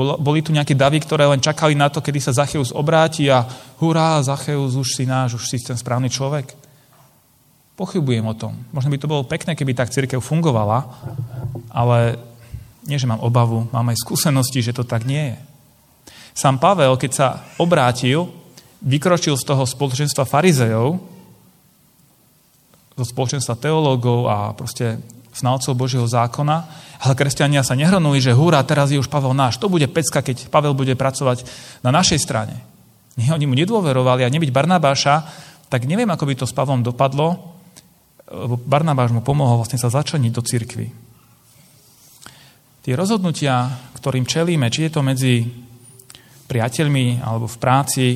Boli 0.00 0.40
tu 0.40 0.56
nejaké 0.56 0.72
davy, 0.72 1.04
ktoré 1.04 1.28
len 1.28 1.44
čakali 1.44 1.76
na 1.76 1.92
to, 1.92 2.00
kedy 2.00 2.24
sa 2.24 2.32
Zacheus 2.32 2.72
obráti 2.72 3.28
a 3.28 3.44
hurá, 3.76 4.16
Zacheus, 4.24 4.72
už 4.72 4.96
si 4.96 5.04
náš, 5.04 5.36
už 5.36 5.44
si 5.44 5.60
ten 5.60 5.76
správny 5.76 6.08
človek. 6.08 6.56
Pochybujem 7.80 8.28
o 8.28 8.36
tom. 8.36 8.52
Možno 8.76 8.92
by 8.92 9.00
to 9.00 9.08
bolo 9.08 9.24
pekné, 9.24 9.56
keby 9.56 9.72
tak 9.72 9.88
církev 9.88 10.20
fungovala, 10.20 10.84
ale 11.72 12.20
nie, 12.84 13.00
že 13.00 13.08
mám 13.08 13.24
obavu, 13.24 13.72
mám 13.72 13.88
aj 13.88 14.04
skúsenosti, 14.04 14.60
že 14.60 14.76
to 14.76 14.84
tak 14.84 15.08
nie 15.08 15.32
je. 15.32 15.38
Sám 16.36 16.60
Pavel, 16.60 16.92
keď 17.00 17.10
sa 17.16 17.28
obrátil, 17.56 18.28
vykročil 18.84 19.32
z 19.40 19.48
toho 19.48 19.64
spoločenstva 19.64 20.28
farizejov 20.28 21.00
zo 23.00 23.04
spoločenstva 23.08 23.56
teológov 23.56 24.28
a 24.28 24.52
proste 24.52 25.00
znalcov 25.32 25.72
Božieho 25.72 26.04
zákona, 26.04 26.56
ale 27.00 27.16
kresťania 27.16 27.64
sa 27.64 27.72
nehrnuli, 27.72 28.20
že 28.20 28.36
húra, 28.36 28.60
teraz 28.60 28.92
je 28.92 29.00
už 29.00 29.08
Pavel 29.08 29.32
náš. 29.32 29.56
To 29.56 29.72
bude 29.72 29.88
pecka, 29.88 30.20
keď 30.20 30.52
Pavel 30.52 30.76
bude 30.76 30.92
pracovať 30.92 31.48
na 31.80 31.88
našej 31.96 32.20
strane. 32.20 32.60
Nie, 33.16 33.32
oni 33.32 33.48
mu 33.48 33.56
nedôverovali 33.56 34.20
a 34.20 34.28
nebyť 34.28 34.52
Barnabáša, 34.52 35.24
tak 35.72 35.88
neviem, 35.88 36.10
ako 36.12 36.28
by 36.28 36.34
to 36.36 36.44
s 36.44 36.52
Pavlom 36.52 36.84
dopadlo, 36.84 37.49
Barnabáš 38.66 39.10
mu 39.10 39.26
pomohol 39.26 39.58
vlastne 39.58 39.82
sa 39.82 39.90
začleniť 39.90 40.32
do 40.32 40.42
cirkvy. 40.42 40.86
Tie 42.80 42.94
rozhodnutia, 42.94 43.66
ktorým 43.98 44.24
čelíme, 44.24 44.70
či 44.70 44.86
je 44.86 44.92
to 44.94 45.02
medzi 45.02 45.50
priateľmi 46.46 47.20
alebo 47.20 47.50
v 47.50 47.60
práci, 47.60 48.06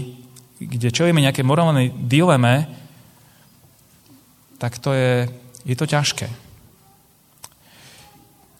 kde 0.63 0.95
čelíme 0.95 1.19
nejaké 1.19 1.43
morálnej 1.43 1.91
dileme, 1.91 2.65
tak 4.57 4.79
to 4.79 4.95
je, 4.95 5.27
je 5.67 5.77
to 5.77 5.85
ťažké. 5.85 6.27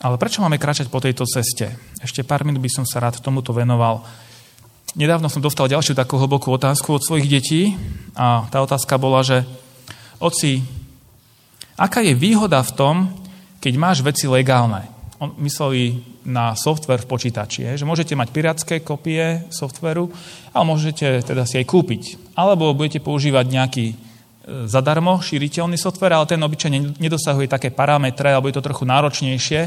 Ale 0.05 0.21
prečo 0.21 0.45
máme 0.45 0.61
kráčať 0.61 0.93
po 0.93 1.01
tejto 1.01 1.25
ceste? 1.25 1.73
Ešte 2.05 2.27
pár 2.27 2.45
minút 2.45 2.61
by 2.61 2.69
som 2.69 2.85
sa 2.85 3.01
rád 3.01 3.25
tomuto 3.25 3.57
venoval. 3.57 4.05
Nedávno 4.99 5.33
som 5.33 5.41
dostal 5.41 5.71
ďalšiu 5.71 5.97
takú 5.97 6.21
hlbokú 6.21 6.53
otázku 6.53 7.01
od 7.01 7.03
svojich 7.03 7.31
detí 7.31 7.63
a 8.13 8.45
tá 8.53 8.61
otázka 8.61 9.01
bola, 9.01 9.25
že 9.25 9.49
oci, 10.21 10.61
aká 11.79 12.01
je 12.01 12.15
výhoda 12.15 12.63
v 12.63 12.75
tom, 12.75 12.95
keď 13.59 13.75
máš 13.77 13.99
veci 14.05 14.29
legálne? 14.31 14.87
On 15.23 15.33
mysleli 15.41 16.03
na 16.25 16.57
software 16.57 17.05
v 17.05 17.11
počítači, 17.11 17.77
že 17.77 17.85
môžete 17.87 18.17
mať 18.17 18.29
pirátske 18.33 18.75
kopie 18.81 19.47
softveru, 19.53 20.11
ale 20.51 20.65
môžete 20.65 21.23
teda 21.23 21.45
si 21.45 21.61
aj 21.61 21.67
kúpiť. 21.69 22.03
Alebo 22.35 22.75
budete 22.75 22.99
používať 23.05 23.47
nejaký 23.47 23.87
E, 24.45 24.69
zadarmo 24.69 25.25
šíriteľný 25.25 25.81
software, 25.81 26.21
ale 26.21 26.29
ten 26.29 26.41
obyčajne 26.41 27.01
nedosahuje 27.01 27.49
také 27.49 27.73
parametre, 27.73 28.29
alebo 28.29 28.53
je 28.53 28.61
to 28.61 28.67
trochu 28.69 28.85
náročnejšie, 28.85 29.61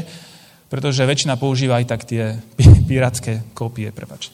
pretože 0.70 1.02
väčšina 1.02 1.34
používa 1.34 1.82
aj 1.82 1.86
tak 1.90 2.06
tie 2.06 2.38
pirátske 2.90 3.42
kópie, 3.58 3.90
prepač. 3.90 4.30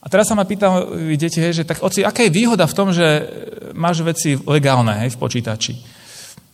A 0.00 0.06
teraz 0.08 0.30
sa 0.30 0.38
ma 0.38 0.46
pýtam, 0.46 0.94
vidíte, 1.12 1.50
že 1.50 1.66
tak 1.66 1.82
oci, 1.82 2.06
aká 2.06 2.24
je 2.24 2.32
výhoda 2.32 2.64
v 2.64 2.76
tom, 2.78 2.88
že 2.94 3.26
máš 3.74 4.00
veci 4.06 4.38
legálne 4.38 5.04
hej, 5.04 5.12
v 5.12 5.20
počítači? 5.20 5.74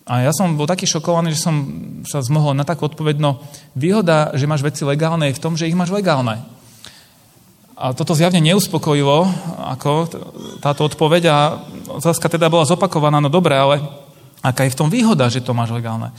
A 0.06 0.22
ja 0.22 0.30
som 0.30 0.54
bol 0.54 0.70
taký 0.70 0.86
šokovaný, 0.86 1.34
že 1.34 1.42
som 1.42 1.66
sa 2.06 2.22
zmohol 2.22 2.54
na 2.54 2.62
takú 2.62 2.86
odpoveď, 2.86 3.18
no 3.18 3.42
výhoda, 3.74 4.30
že 4.38 4.46
máš 4.46 4.62
veci 4.62 4.86
legálne 4.86 5.26
je 5.26 5.36
v 5.36 5.42
tom, 5.42 5.58
že 5.58 5.66
ich 5.66 5.74
máš 5.74 5.90
legálne. 5.90 6.46
A 7.74 7.90
toto 7.90 8.14
zjavne 8.14 8.38
neuspokojilo 8.38 9.26
ako 9.66 9.90
táto 10.62 10.86
odpoveď 10.86 11.22
a 11.28 11.36
otázka 11.90 12.30
teda 12.30 12.46
bola 12.46 12.64
zopakovaná, 12.64 13.18
no 13.18 13.26
dobre, 13.26 13.58
ale 13.58 13.82
aká 14.46 14.64
je 14.64 14.72
v 14.72 14.78
tom 14.78 14.88
výhoda, 14.88 15.26
že 15.26 15.42
to 15.42 15.50
máš 15.50 15.74
legálne? 15.74 16.14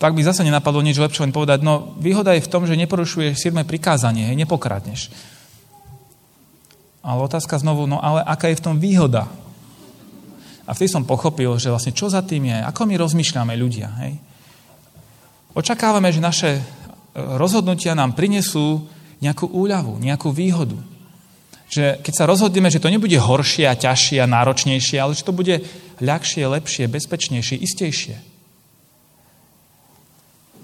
Tak 0.00 0.16
by 0.16 0.24
zase 0.24 0.40
nenapadlo 0.40 0.80
nič 0.80 0.96
lepšie 0.96 1.28
len 1.28 1.36
povedať, 1.36 1.60
no 1.60 1.92
výhoda 2.00 2.32
je 2.32 2.42
v 2.42 2.50
tom, 2.50 2.64
že 2.64 2.80
neporušuješ 2.80 3.52
7. 3.52 3.60
prikázanie, 3.68 4.24
hej, 4.24 4.40
nepokradneš. 4.40 5.12
Ale 7.04 7.20
otázka 7.28 7.60
znovu, 7.60 7.84
no 7.84 8.00
ale 8.00 8.24
aká 8.24 8.48
je 8.48 8.56
v 8.56 8.64
tom 8.64 8.76
výhoda? 8.80 9.28
A 10.68 10.76
vtedy 10.76 10.92
som 10.92 11.08
pochopil, 11.08 11.48
že 11.56 11.72
vlastne 11.72 11.96
čo 11.96 12.12
za 12.12 12.20
tým 12.20 12.52
je, 12.52 12.58
ako 12.60 12.84
my 12.84 12.94
rozmýšľame 13.00 13.56
ľudia. 13.56 13.88
Hej? 14.04 14.20
Očakávame, 15.56 16.12
že 16.12 16.20
naše 16.20 16.60
rozhodnutia 17.16 17.96
nám 17.96 18.12
prinesú 18.12 18.84
nejakú 19.24 19.48
úľavu, 19.48 19.96
nejakú 19.96 20.28
výhodu. 20.28 20.76
Že 21.72 22.04
keď 22.04 22.14
sa 22.14 22.28
rozhodneme, 22.28 22.68
že 22.68 22.84
to 22.84 22.92
nebude 22.92 23.16
horšie 23.16 23.64
a 23.64 23.80
ťažšie 23.80 24.20
a 24.20 24.28
náročnejšie, 24.28 25.00
ale 25.00 25.16
že 25.16 25.24
to 25.24 25.32
bude 25.32 25.64
ľahšie, 26.04 26.44
lepšie, 26.44 26.84
bezpečnejšie, 26.84 27.56
istejšie. 27.64 28.16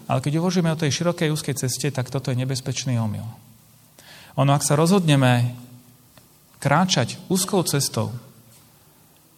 Ale 0.05 0.21
keď 0.21 0.37
uvažujeme 0.37 0.69
o 0.69 0.81
tej 0.81 0.93
širokej, 1.01 1.33
úzkej 1.33 1.57
ceste, 1.57 1.89
tak 1.89 2.13
toto 2.13 2.29
je 2.29 2.37
nebezpečný 2.37 3.01
omyl. 3.01 3.25
Ono, 4.37 4.51
ak 4.53 4.61
sa 4.61 4.77
rozhodneme 4.77 5.57
kráčať 6.61 7.17
úzkou 7.33 7.65
cestou, 7.65 8.13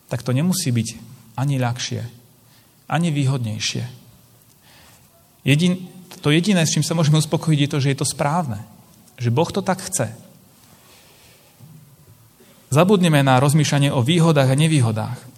tak 0.06 0.22
to 0.22 0.30
nemusí 0.30 0.70
byť 0.70 0.88
ani 1.36 1.58
ľahšie, 1.58 2.02
ani 2.88 3.08
výhodnejšie. 3.10 3.84
Jedin, 5.46 5.78
to 6.22 6.34
jediné, 6.34 6.66
s 6.66 6.74
čím 6.74 6.82
sa 6.82 6.98
môžeme 6.98 7.22
uspokojiť, 7.22 7.58
je 7.62 7.70
to, 7.70 7.78
že 7.78 7.90
je 7.94 7.98
to 8.02 8.06
správne. 8.06 8.58
Že 9.18 9.30
Boh 9.30 9.50
to 9.50 9.62
tak 9.62 9.78
chce. 9.78 10.10
Zabudneme 12.70 13.22
na 13.22 13.38
rozmýšľanie 13.38 13.94
o 13.94 14.02
výhodách 14.02 14.50
a 14.50 14.58
nevýhodách. 14.58 15.35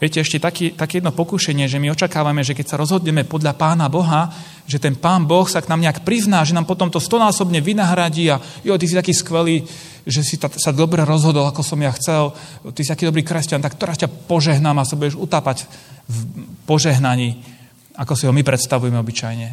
Viete, 0.00 0.24
ešte 0.24 0.40
taký, 0.40 0.72
také 0.72 1.04
jedno 1.04 1.12
pokušenie, 1.12 1.68
že 1.68 1.76
my 1.76 1.92
očakávame, 1.92 2.40
že 2.40 2.56
keď 2.56 2.72
sa 2.72 2.80
rozhodneme 2.80 3.28
podľa 3.28 3.52
Pána 3.52 3.92
Boha, 3.92 4.32
že 4.64 4.80
ten 4.80 4.96
Pán 4.96 5.28
Boh 5.28 5.44
sa 5.44 5.60
k 5.60 5.68
nám 5.68 5.84
nejak 5.84 6.08
prizná, 6.08 6.40
že 6.40 6.56
nám 6.56 6.64
potom 6.64 6.88
to 6.88 6.96
stonásobne 6.96 7.60
vynahradí 7.60 8.32
a 8.32 8.40
jo, 8.64 8.80
ty 8.80 8.88
si 8.88 8.96
taký 8.96 9.12
skvelý, 9.12 9.60
že 10.08 10.24
si 10.24 10.40
ta, 10.40 10.48
sa 10.48 10.72
dobre 10.72 11.04
rozhodol, 11.04 11.44
ako 11.44 11.60
som 11.60 11.76
ja 11.84 11.92
chcel, 11.92 12.32
ty 12.72 12.80
si 12.80 12.88
taký 12.88 13.12
dobrý 13.12 13.20
kresťan, 13.20 13.60
tak 13.60 13.76
teraz 13.76 14.00
ťa 14.00 14.08
požehnám 14.08 14.80
a 14.80 14.88
sa 14.88 14.96
budeš 14.96 15.20
utápať 15.20 15.68
v 16.08 16.18
požehnaní, 16.64 17.44
ako 17.92 18.16
si 18.16 18.24
ho 18.24 18.32
my 18.32 18.40
predstavujeme 18.40 18.96
obyčajne. 18.96 19.48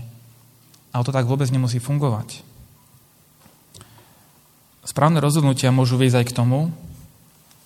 Ale 0.96 1.04
to 1.04 1.12
tak 1.12 1.28
vôbec 1.28 1.52
nemusí 1.52 1.84
fungovať. 1.84 2.40
Správne 4.88 5.20
rozhodnutia 5.20 5.76
môžu 5.76 6.00
viesť 6.00 6.24
aj 6.24 6.26
k 6.32 6.36
tomu, 6.40 6.72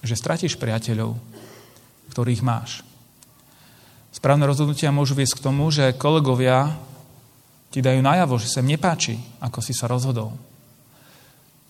že 0.01 0.17
stratíš 0.17 0.57
priateľov, 0.57 1.13
ktorých 2.11 2.43
máš. 2.43 2.83
Správne 4.11 4.43
rozhodnutia 4.43 4.91
môžu 4.91 5.15
viesť 5.15 5.39
k 5.39 5.45
tomu, 5.47 5.71
že 5.71 5.95
kolegovia 5.95 6.75
ti 7.71 7.79
dajú 7.79 8.03
najavo, 8.03 8.35
že 8.35 8.51
sa 8.51 8.59
nepáči, 8.59 9.15
ako 9.39 9.63
si 9.63 9.71
sa 9.71 9.87
rozhodol. 9.87 10.35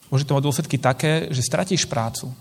Môže 0.09 0.25
to 0.25 0.33
mať 0.33 0.43
dôsledky 0.43 0.81
také, 0.81 1.29
že 1.29 1.45
stratíš 1.45 1.85
prácu. 1.85 2.33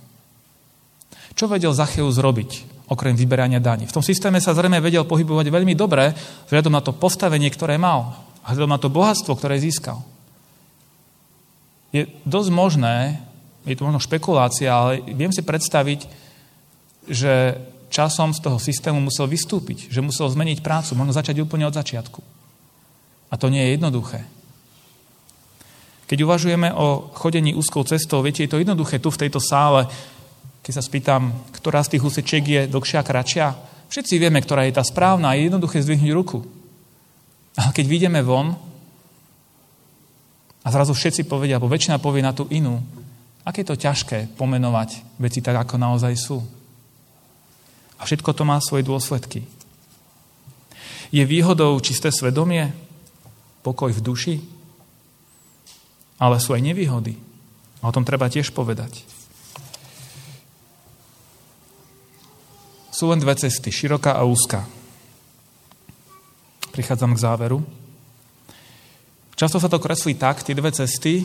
Čo 1.37 1.47
vedel 1.47 1.77
Zacheus 1.77 2.17
zrobiť, 2.17 2.51
okrem 2.89 3.15
vyberania 3.15 3.61
daní? 3.61 3.85
V 3.87 3.95
tom 3.95 4.03
systéme 4.03 4.41
sa 4.41 4.57
zrejme 4.57 4.81
vedel 4.81 5.05
pohybovať 5.05 5.47
veľmi 5.53 5.77
dobre, 5.77 6.17
vzhľadom 6.49 6.73
na 6.73 6.83
to 6.83 6.97
postavenie, 6.97 7.53
ktoré 7.53 7.77
mal, 7.77 8.17
vzhľadom 8.49 8.73
na 8.73 8.81
to 8.81 8.89
bohatstvo, 8.91 9.37
ktoré 9.37 9.61
získal 9.61 10.03
je 11.91 12.07
dosť 12.23 12.51
možné, 12.55 13.19
je 13.67 13.75
to 13.75 13.87
možno 13.87 14.01
špekulácia, 14.03 14.71
ale 14.71 15.03
viem 15.11 15.35
si 15.35 15.43
predstaviť, 15.43 16.07
že 17.11 17.59
časom 17.91 18.31
z 18.31 18.41
toho 18.41 18.57
systému 18.57 19.03
musel 19.03 19.27
vystúpiť, 19.27 19.91
že 19.91 20.01
musel 20.01 20.31
zmeniť 20.31 20.63
prácu, 20.63 20.95
možno 20.95 21.13
začať 21.13 21.43
úplne 21.43 21.67
od 21.67 21.75
začiatku. 21.75 22.23
A 23.31 23.35
to 23.35 23.51
nie 23.51 23.61
je 23.61 23.75
jednoduché. 23.75 24.23
Keď 26.07 26.19
uvažujeme 26.27 26.75
o 26.75 27.11
chodení 27.15 27.55
úzkou 27.55 27.87
cestou, 27.87 28.23
viete, 28.23 28.43
je 28.43 28.51
to 28.51 28.59
jednoduché 28.59 28.99
tu 28.99 29.11
v 29.15 29.21
tejto 29.27 29.39
sále, 29.39 29.87
keď 30.63 30.73
sa 30.75 30.83
spýtam, 30.83 31.31
ktorá 31.55 31.83
z 31.87 31.99
tých 31.99 32.07
úsečiek 32.07 32.45
je 32.47 32.63
dlhšia 32.67 33.03
kratšia, 33.07 33.55
všetci 33.91 34.19
vieme, 34.19 34.43
ktorá 34.43 34.67
je 34.67 34.75
tá 34.75 34.83
správna 34.83 35.31
a 35.31 35.37
je 35.39 35.47
jednoduché 35.51 35.83
zdvihnúť 35.83 36.11
ruku. 36.15 36.43
Ale 37.55 37.71
keď 37.71 37.87
vyjdeme 37.87 38.23
von, 38.23 38.59
a 40.61 40.69
zrazu 40.69 40.93
všetci 40.93 41.25
povedia, 41.25 41.57
alebo 41.57 41.73
väčšina 41.73 42.03
povie 42.03 42.21
na 42.21 42.37
tú 42.37 42.45
inú, 42.53 42.83
aké 43.47 43.65
je 43.65 43.73
to 43.73 43.81
ťažké 43.81 44.37
pomenovať 44.37 45.17
veci 45.17 45.41
tak, 45.41 45.57
ako 45.57 45.81
naozaj 45.81 46.13
sú. 46.19 46.39
A 48.01 48.09
všetko 48.09 48.33
to 48.33 48.49
má 48.49 48.57
svoje 48.65 48.81
dôsledky. 48.89 49.45
Je 51.13 51.21
výhodou 51.29 51.77
čisté 51.85 52.09
svedomie, 52.09 52.73
pokoj 53.61 53.93
v 53.93 54.01
duši, 54.01 54.37
ale 56.17 56.41
sú 56.41 56.57
aj 56.57 56.65
nevýhody. 56.65 57.21
A 57.85 57.89
o 57.89 57.95
tom 57.95 58.09
treba 58.09 58.33
tiež 58.33 58.57
povedať. 58.57 59.05
Sú 62.89 63.09
len 63.09 63.21
dve 63.21 63.37
cesty, 63.37 63.73
široká 63.73 64.17
a 64.17 64.25
úzka. 64.25 64.65
Prichádzam 66.73 67.17
k 67.17 67.23
záveru. 67.25 67.59
Často 69.37 69.57
sa 69.57 69.73
to 69.73 69.81
kreslí 69.81 70.21
tak, 70.21 70.45
tie 70.45 70.53
dve 70.53 70.69
cesty, 70.73 71.25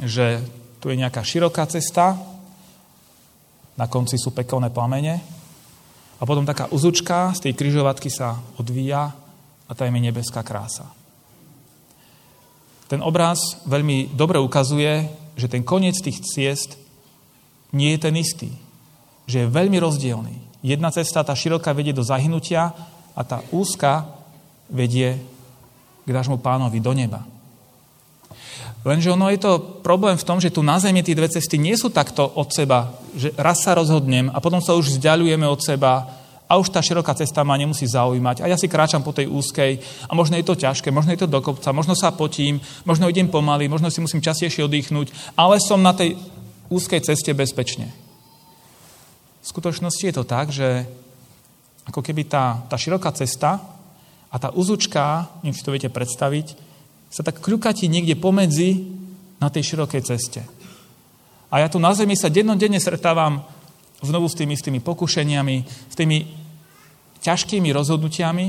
že 0.00 0.40
tu 0.80 0.88
je 0.88 0.96
nejaká 0.96 1.20
široká 1.20 1.68
cesta, 1.68 2.16
na 3.76 3.88
konci 3.88 4.20
sú 4.20 4.32
pekelné 4.32 4.68
plamene 4.68 5.41
a 6.22 6.26
potom 6.26 6.46
taká 6.46 6.70
uzučka 6.70 7.34
z 7.34 7.50
tej 7.50 7.52
kryžovatky 7.58 8.06
sa 8.06 8.38
odvíja 8.54 9.10
a 9.66 9.72
tam 9.74 9.90
je 9.90 10.06
nebeská 10.06 10.46
krása. 10.46 10.86
Ten 12.86 13.02
obraz 13.02 13.58
veľmi 13.66 14.14
dobre 14.14 14.38
ukazuje, 14.38 15.10
že 15.34 15.50
ten 15.50 15.66
koniec 15.66 15.98
tých 15.98 16.22
ciest 16.22 16.78
nie 17.74 17.96
je 17.96 17.98
ten 17.98 18.14
istý. 18.14 18.54
Že 19.26 19.36
je 19.42 19.54
veľmi 19.58 19.82
rozdielný. 19.82 20.36
Jedna 20.62 20.94
cesta, 20.94 21.26
tá 21.26 21.34
široká, 21.34 21.74
vedie 21.74 21.90
do 21.90 22.06
zahynutia 22.06 22.70
a 23.18 23.20
tá 23.26 23.42
úzka 23.50 24.06
vedie 24.70 25.18
k 26.06 26.10
nášmu 26.12 26.38
pánovi 26.38 26.78
do 26.78 26.94
neba. 26.94 27.26
Lenže 28.82 29.14
ono 29.14 29.30
je 29.30 29.38
to 29.38 29.62
problém 29.86 30.18
v 30.18 30.26
tom, 30.26 30.42
že 30.42 30.50
tu 30.50 30.58
na 30.66 30.82
Zemi 30.82 31.06
tie 31.06 31.14
dve 31.14 31.30
cesty 31.30 31.54
nie 31.54 31.78
sú 31.78 31.94
takto 31.94 32.26
od 32.26 32.50
seba, 32.50 32.90
že 33.14 33.30
raz 33.38 33.62
sa 33.62 33.78
rozhodnem 33.78 34.26
a 34.34 34.42
potom 34.42 34.58
sa 34.58 34.74
už 34.74 34.98
vzdialujeme 34.98 35.46
od 35.46 35.62
seba 35.62 36.22
a 36.50 36.58
už 36.58 36.74
tá 36.74 36.82
široká 36.82 37.14
cesta 37.14 37.46
ma 37.46 37.54
nemusí 37.54 37.86
zaujímať 37.86 38.42
a 38.42 38.50
ja 38.50 38.58
si 38.58 38.66
kráčam 38.66 39.06
po 39.06 39.14
tej 39.14 39.30
úzkej 39.30 39.78
a 40.10 40.12
možno 40.18 40.34
je 40.34 40.44
to 40.44 40.58
ťažké, 40.58 40.90
možno 40.90 41.14
je 41.14 41.22
to 41.22 41.30
do 41.30 41.38
kopca, 41.38 41.70
možno 41.70 41.94
sa 41.94 42.10
potím, 42.10 42.58
možno 42.82 43.06
idem 43.06 43.30
pomaly, 43.30 43.70
možno 43.70 43.86
si 43.86 44.02
musím 44.02 44.20
častejšie 44.20 44.66
oddychnúť, 44.66 45.38
ale 45.38 45.62
som 45.62 45.78
na 45.78 45.94
tej 45.94 46.18
úzkej 46.66 47.06
ceste 47.06 47.30
bezpečne. 47.38 47.86
V 49.42 49.46
skutočnosti 49.46 50.04
je 50.04 50.14
to 50.14 50.26
tak, 50.26 50.50
že 50.50 50.84
ako 51.86 52.02
keby 52.02 52.26
tá, 52.26 52.66
tá 52.66 52.74
široká 52.74 53.14
cesta 53.14 53.62
a 54.26 54.36
tá 54.42 54.50
uzučka, 54.50 55.30
neviem, 55.46 55.54
si 55.54 55.64
to 55.64 55.74
viete 55.74 55.90
predstaviť, 55.90 56.71
sa 57.12 57.20
tak 57.20 57.44
kľukatí 57.44 57.92
niekde 57.92 58.16
pomedzi 58.16 58.88
na 59.36 59.52
tej 59.52 59.76
širokej 59.76 60.02
ceste. 60.08 60.40
A 61.52 61.60
ja 61.60 61.68
tu 61.68 61.76
na 61.76 61.92
zemi 61.92 62.16
sa 62.16 62.32
dennodenne 62.32 62.80
stretávam 62.80 63.44
znovu 64.00 64.32
s 64.32 64.34
tými, 64.34 64.56
s 64.56 64.64
tými 64.64 64.80
pokušeniami, 64.80 65.56
s 65.92 65.94
tými 65.94 66.24
ťažkými 67.20 67.68
rozhodnutiami 67.68 68.46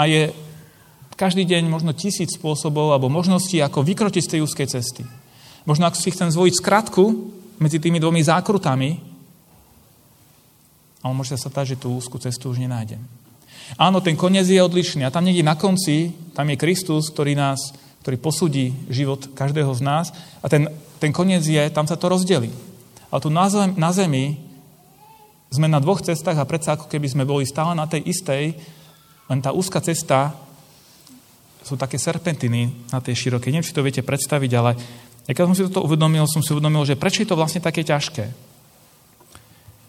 a 0.00 0.02
je 0.08 0.32
každý 1.20 1.44
deň 1.44 1.68
možno 1.68 1.92
tisíc 1.92 2.32
spôsobov 2.40 2.96
alebo 2.96 3.12
možností, 3.12 3.60
ako 3.60 3.84
vykročiť 3.84 4.24
z 4.24 4.30
tej 4.32 4.40
úzkej 4.40 4.68
cesty. 4.72 5.04
Možno 5.68 5.84
ak 5.84 6.00
si 6.00 6.08
chcem 6.08 6.32
zvojiť 6.32 6.56
skratku 6.56 7.04
medzi 7.60 7.76
tými 7.76 8.00
dvomi 8.00 8.24
zákrutami, 8.24 8.90
ale 11.04 11.12
môže 11.12 11.36
sa 11.36 11.52
stať, 11.52 11.76
že 11.76 11.80
tú 11.84 11.92
úzkú 11.92 12.16
cestu 12.16 12.48
už 12.48 12.64
nenájdem. 12.64 13.04
Áno, 13.78 14.02
ten 14.02 14.18
koniec 14.18 14.48
je 14.48 14.58
odlišný 14.58 15.06
a 15.06 15.14
tam 15.14 15.26
niekde 15.26 15.46
na 15.46 15.54
konci, 15.54 16.14
tam 16.34 16.48
je 16.50 16.56
Kristus, 16.58 17.10
ktorý 17.12 17.36
nás, 17.36 17.74
ktorý 18.02 18.16
posúdi 18.18 18.72
život 18.88 19.30
každého 19.36 19.70
z 19.76 19.82
nás 19.84 20.06
a 20.40 20.46
ten, 20.48 20.66
ten 20.98 21.12
koniec 21.12 21.44
je, 21.44 21.60
tam 21.70 21.86
sa 21.86 21.94
to 21.94 22.10
rozdelí. 22.10 22.50
Ale 23.10 23.20
tu 23.22 23.28
na, 23.28 23.46
zem, 23.50 23.74
na 23.76 23.90
zemi 23.90 24.38
sme 25.50 25.66
na 25.66 25.82
dvoch 25.82 25.98
cestách 26.00 26.38
a 26.38 26.46
predsa 26.46 26.78
ako 26.78 26.86
keby 26.86 27.10
sme 27.10 27.26
boli 27.26 27.42
stále 27.42 27.74
na 27.74 27.90
tej 27.90 28.06
istej, 28.06 28.54
len 29.26 29.38
tá 29.42 29.50
úzka 29.50 29.82
cesta 29.82 30.34
sú 31.62 31.74
také 31.78 31.98
serpentiny 31.98 32.90
na 32.90 32.98
tej 32.98 33.14
širokej. 33.26 33.50
Neviem, 33.52 33.66
či 33.66 33.76
to 33.76 33.84
viete 33.84 34.02
predstaviť, 34.02 34.50
ale 34.58 34.70
keď 35.26 35.44
som 35.46 35.54
si 35.54 35.62
toto 35.70 35.86
uvedomil, 35.86 36.26
som 36.26 36.42
si 36.42 36.50
uvedomil, 36.50 36.82
že 36.82 36.98
prečo 36.98 37.22
je 37.22 37.30
to 37.30 37.38
vlastne 37.38 37.62
také 37.62 37.86
ťažké. 37.86 38.49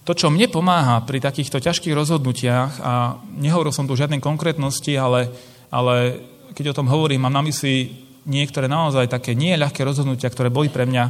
To, 0.02 0.18
čo 0.18 0.34
mne 0.34 0.50
pomáha 0.50 1.06
pri 1.06 1.22
takýchto 1.22 1.62
ťažkých 1.62 1.94
rozhodnutiach, 1.94 2.72
a 2.82 3.22
nehovoril 3.38 3.70
som 3.70 3.86
tu 3.86 3.94
žiadnej 3.94 4.18
konkrétnosti, 4.18 4.98
ale, 4.98 5.30
ale 5.70 6.26
keď 6.58 6.74
o 6.74 6.78
tom 6.82 6.90
hovorím, 6.90 7.30
mám 7.30 7.38
na 7.38 7.46
mysli 7.46 7.94
niektoré 8.26 8.66
naozaj 8.66 9.14
také 9.14 9.38
nie 9.38 9.54
ľahké 9.54 9.86
rozhodnutia, 9.86 10.34
ktoré 10.34 10.50
boli 10.50 10.74
pre 10.74 10.90
mňa 10.90 11.06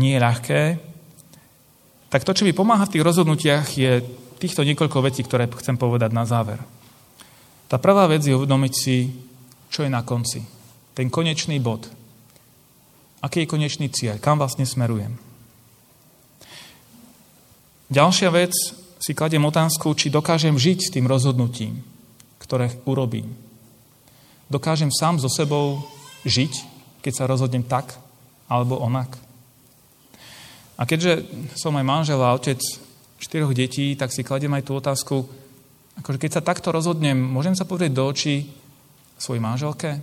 nie 0.00 0.16
ľahké, 0.16 0.80
tak 2.08 2.24
to, 2.24 2.32
čo 2.32 2.48
mi 2.48 2.56
pomáha 2.56 2.88
v 2.88 2.96
tých 2.96 3.04
rozhodnutiach, 3.04 3.66
je 3.76 4.00
týchto 4.40 4.64
niekoľko 4.64 5.04
vecí, 5.04 5.20
ktoré 5.20 5.48
chcem 5.52 5.76
povedať 5.76 6.16
na 6.16 6.24
záver. 6.24 6.60
Tá 7.68 7.76
prvá 7.76 8.08
vec 8.08 8.24
je 8.24 8.36
uvedomiť 8.36 8.72
si, 8.72 9.10
čo 9.68 9.84
je 9.84 9.90
na 9.90 10.06
konci. 10.06 10.40
Ten 10.96 11.12
konečný 11.12 11.60
bod. 11.60 11.90
Aký 13.20 13.44
je 13.44 13.50
konečný 13.50 13.90
cieľ? 13.90 14.22
Kam 14.22 14.38
vlastne 14.38 14.64
smerujem? 14.64 15.25
Ďalšia 17.86 18.34
vec, 18.34 18.50
si 18.98 19.14
kladiem 19.14 19.46
otázku, 19.46 19.94
či 19.94 20.10
dokážem 20.10 20.58
žiť 20.58 20.78
s 20.82 20.92
tým 20.92 21.06
rozhodnutím, 21.06 21.78
ktoré 22.42 22.74
urobím. 22.82 23.30
Dokážem 24.50 24.90
sám 24.90 25.22
so 25.22 25.30
sebou 25.30 25.86
žiť, 26.26 26.52
keď 26.98 27.12
sa 27.14 27.30
rozhodnem 27.30 27.62
tak 27.62 27.94
alebo 28.50 28.82
onak. 28.82 29.14
A 30.74 30.82
keďže 30.82 31.30
som 31.54 31.78
aj 31.78 31.86
manžel 31.86 32.18
a 32.18 32.34
otec 32.34 32.58
štyroch 33.22 33.54
detí, 33.54 33.94
tak 33.94 34.10
si 34.10 34.26
kladiem 34.26 34.50
aj 34.58 34.66
tú 34.66 34.72
otázku, 34.74 35.22
akože 36.02 36.18
keď 36.18 36.30
sa 36.34 36.42
takto 36.42 36.74
rozhodnem, 36.74 37.14
môžem 37.14 37.54
sa 37.54 37.62
pozrieť 37.64 37.94
do 37.94 38.02
očí 38.02 38.50
svojej 39.14 39.40
manželke? 39.40 40.02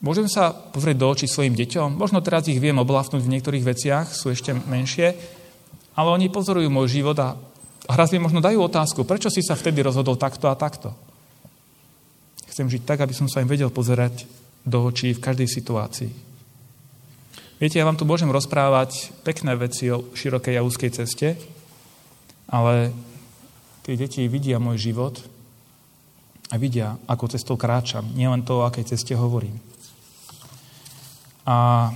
Môžem 0.00 0.32
sa 0.32 0.56
pozrieť 0.56 0.96
do 0.96 1.06
očí 1.12 1.28
svojim 1.28 1.52
deťom? 1.52 2.00
Možno 2.00 2.24
teraz 2.24 2.48
ich 2.48 2.56
viem 2.56 2.80
oblafnúť 2.80 3.20
v 3.20 3.32
niektorých 3.36 3.68
veciach, 3.68 4.16
sú 4.16 4.32
ešte 4.32 4.56
menšie, 4.56 5.39
ale 6.00 6.16
oni 6.16 6.32
pozorujú 6.32 6.72
môj 6.72 6.96
život 6.96 7.20
a 7.20 7.36
raz 7.84 8.08
mi 8.08 8.16
možno 8.16 8.40
dajú 8.40 8.56
otázku, 8.64 9.04
prečo 9.04 9.28
si 9.28 9.44
sa 9.44 9.52
vtedy 9.52 9.84
rozhodol 9.84 10.16
takto 10.16 10.48
a 10.48 10.56
takto. 10.56 10.96
Chcem 12.48 12.72
žiť 12.72 12.88
tak, 12.88 13.04
aby 13.04 13.12
som 13.12 13.28
sa 13.28 13.44
im 13.44 13.52
vedel 13.52 13.68
pozerať 13.68 14.24
do 14.64 14.80
očí 14.88 15.12
v 15.12 15.20
každej 15.20 15.44
situácii. 15.44 16.12
Viete, 17.60 17.76
ja 17.76 17.84
vám 17.84 18.00
tu 18.00 18.08
môžem 18.08 18.32
rozprávať 18.32 19.12
pekné 19.20 19.52
veci 19.60 19.92
o 19.92 20.08
širokej 20.16 20.56
a 20.56 20.64
úzkej 20.64 20.90
ceste, 20.96 21.36
ale 22.48 22.96
tie 23.84 24.00
deti 24.00 24.24
vidia 24.24 24.56
môj 24.56 24.80
život 24.80 25.20
a 26.48 26.56
vidia, 26.56 26.96
ako 27.04 27.36
cestou 27.36 27.60
kráčam, 27.60 28.08
nielen 28.16 28.40
to, 28.40 28.64
o 28.64 28.66
akej 28.66 28.96
ceste 28.96 29.12
hovorím. 29.12 29.60
A 31.44 31.92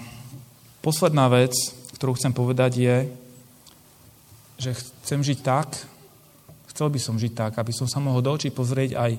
posledná 0.85 1.33
vec, 1.33 1.57
ktorú 1.97 2.13
chcem 2.21 2.37
povedať, 2.37 2.73
je, 2.77 2.97
že 4.59 4.75
chcem 4.75 5.21
žiť 5.21 5.39
tak, 5.43 5.69
chcel 6.71 6.91
by 6.91 6.99
som 6.99 7.19
žiť 7.19 7.33
tak, 7.35 7.53
aby 7.59 7.73
som 7.75 7.87
sa 7.87 8.03
mohol 8.03 8.23
do 8.23 8.35
očí 8.35 8.51
pozrieť 8.51 8.99
aj 8.99 9.13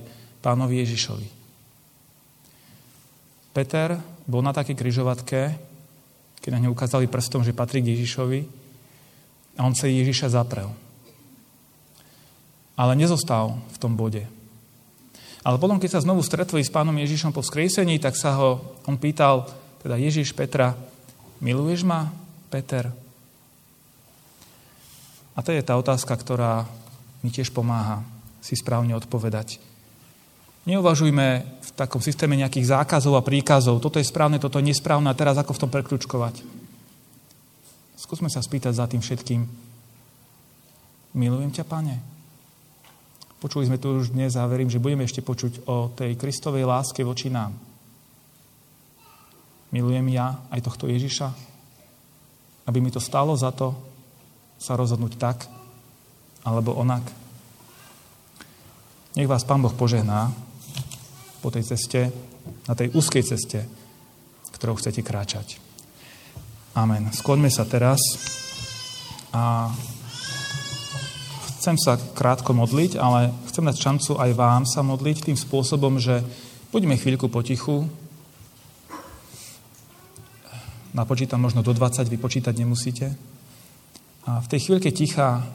pánovi 0.44 0.84
Ježišovi. 0.84 1.28
Peter 3.56 3.96
bol 4.28 4.44
na 4.44 4.52
takej 4.52 4.76
kryžovatke, 4.76 5.42
keď 6.44 6.52
na 6.52 6.62
ňu 6.68 6.76
ukázali 6.76 7.08
prstom, 7.08 7.48
že 7.48 7.56
patrí 7.56 7.80
k 7.80 7.96
Ježišovi 7.96 8.40
a 9.56 9.64
on 9.64 9.72
sa 9.72 9.88
Ježiša 9.88 10.36
zaprel. 10.36 10.68
Ale 12.76 13.00
nezostal 13.00 13.56
v 13.72 13.78
tom 13.80 13.96
bode. 13.96 14.28
Ale 15.46 15.62
potom, 15.62 15.80
keď 15.80 15.96
sa 15.96 16.04
znovu 16.04 16.20
stretli 16.26 16.60
s 16.60 16.74
pánom 16.74 16.98
Ježišom 16.98 17.32
po 17.32 17.40
vzkriesení, 17.40 18.02
tak 18.04 18.20
sa 18.20 18.36
ho 18.36 18.76
on 18.84 19.00
pýtal, 19.00 19.48
teda 19.80 19.96
Ježiš 19.96 20.36
Petra, 20.36 20.76
miluješ 21.40 21.88
ma, 21.88 22.12
Peter? 22.52 23.05
A 25.36 25.44
to 25.44 25.52
je 25.52 25.60
tá 25.60 25.76
otázka, 25.76 26.16
ktorá 26.16 26.64
mi 27.20 27.30
tiež 27.30 27.52
pomáha 27.52 28.02
si 28.40 28.56
správne 28.56 28.96
odpovedať. 28.96 29.60
Neuvažujme 30.66 31.28
v 31.62 31.70
takom 31.78 32.02
systéme 32.02 32.34
nejakých 32.40 32.74
zákazov 32.74 33.20
a 33.20 33.26
príkazov. 33.26 33.84
Toto 33.84 34.02
je 34.02 34.08
správne, 34.08 34.42
toto 34.42 34.58
je 34.58 34.72
nesprávne 34.72 35.12
a 35.12 35.18
teraz 35.18 35.38
ako 35.38 35.54
v 35.54 35.62
tom 35.62 35.70
prekľúčkovať. 35.70 36.42
Skúsme 38.00 38.30
sa 38.30 38.42
spýtať 38.42 38.74
za 38.74 38.86
tým 38.86 39.02
všetkým. 39.02 39.46
Milujem 41.18 41.52
ťa, 41.54 41.66
pane? 41.66 42.02
Počuli 43.42 43.70
sme 43.70 43.78
tu 43.78 43.94
už 43.94 44.14
dnes 44.14 44.34
a 44.38 44.50
verím, 44.50 44.74
že 44.74 44.82
budeme 44.82 45.06
ešte 45.06 45.22
počuť 45.22 45.70
o 45.70 45.94
tej 45.94 46.18
Kristovej 46.18 46.66
láske 46.66 47.06
voči 47.06 47.30
nám. 47.30 47.54
Milujem 49.70 50.08
ja 50.14 50.40
aj 50.50 50.66
tohto 50.66 50.90
Ježiša? 50.90 51.30
Aby 52.66 52.82
mi 52.82 52.90
to 52.90 53.02
stalo 53.02 53.38
za 53.38 53.54
to, 53.54 53.74
sa 54.66 54.74
rozhodnúť 54.74 55.14
tak 55.22 55.46
alebo 56.42 56.74
onak. 56.74 57.06
Nech 59.14 59.30
vás 59.30 59.46
Pán 59.46 59.62
Boh 59.62 59.70
požehná 59.70 60.34
po 61.46 61.54
tej 61.54 61.70
ceste, 61.70 62.10
na 62.66 62.74
tej 62.74 62.90
úzkej 62.98 63.22
ceste, 63.22 63.62
ktorou 64.58 64.82
chcete 64.82 65.06
kráčať. 65.06 65.62
Amen. 66.74 67.14
Skloňme 67.14 67.54
sa 67.54 67.70
teraz 67.70 68.02
a 69.30 69.70
chcem 71.62 71.78
sa 71.78 72.02
krátko 72.18 72.58
modliť, 72.58 72.98
ale 72.98 73.30
chcem 73.54 73.70
dať 73.70 73.78
šancu 73.78 74.12
aj 74.18 74.32
vám 74.34 74.66
sa 74.66 74.82
modliť 74.82 75.30
tým 75.30 75.38
spôsobom, 75.38 76.02
že 76.02 76.26
buďme 76.74 76.98
chvíľku 76.98 77.30
potichu. 77.30 77.86
Napočítam 80.98 81.46
možno 81.46 81.62
do 81.62 81.70
20, 81.70 82.10
vypočítať 82.10 82.54
nemusíte. 82.58 83.35
A 84.26 84.42
v 84.42 84.50
tej 84.50 84.60
chvíľke 84.70 84.90
ticha, 84.90 85.46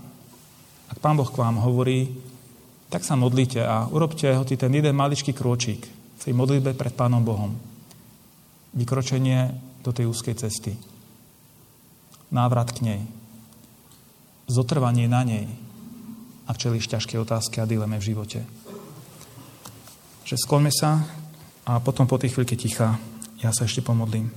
ak 0.90 0.98
Pán 1.02 1.18
Boh 1.18 1.26
k 1.26 1.42
vám 1.42 1.58
hovorí, 1.58 2.06
tak 2.90 3.02
sa 3.06 3.18
modlite 3.18 3.62
a 3.62 3.86
urobte 3.90 4.30
ho 4.30 4.42
ten 4.46 4.70
jeden 4.70 4.94
maličký 4.94 5.34
krôčik 5.34 5.86
v 5.90 6.22
tej 6.22 6.34
modlitbe 6.34 6.74
pred 6.74 6.94
Pánom 6.94 7.22
Bohom. 7.22 7.54
Vykročenie 8.74 9.54
do 9.82 9.90
tej 9.90 10.06
úzkej 10.10 10.34
cesty. 10.38 10.74
Návrat 12.30 12.70
k 12.70 12.82
nej. 12.86 13.00
Zotrvanie 14.46 15.06
na 15.06 15.22
nej, 15.22 15.46
ak 16.46 16.58
čelíš 16.58 16.90
ťažké 16.90 17.18
otázky 17.18 17.62
a 17.62 17.70
dileme 17.70 17.98
v 17.98 18.06
živote. 18.14 18.42
Že 20.26 20.36
skloňme 20.46 20.70
sa 20.74 21.06
a 21.66 21.78
potom 21.82 22.06
po 22.06 22.18
tej 22.18 22.34
chvíľke 22.34 22.54
ticha 22.54 22.98
ja 23.42 23.50
sa 23.54 23.66
ešte 23.66 23.82
pomodlím. 23.82 24.30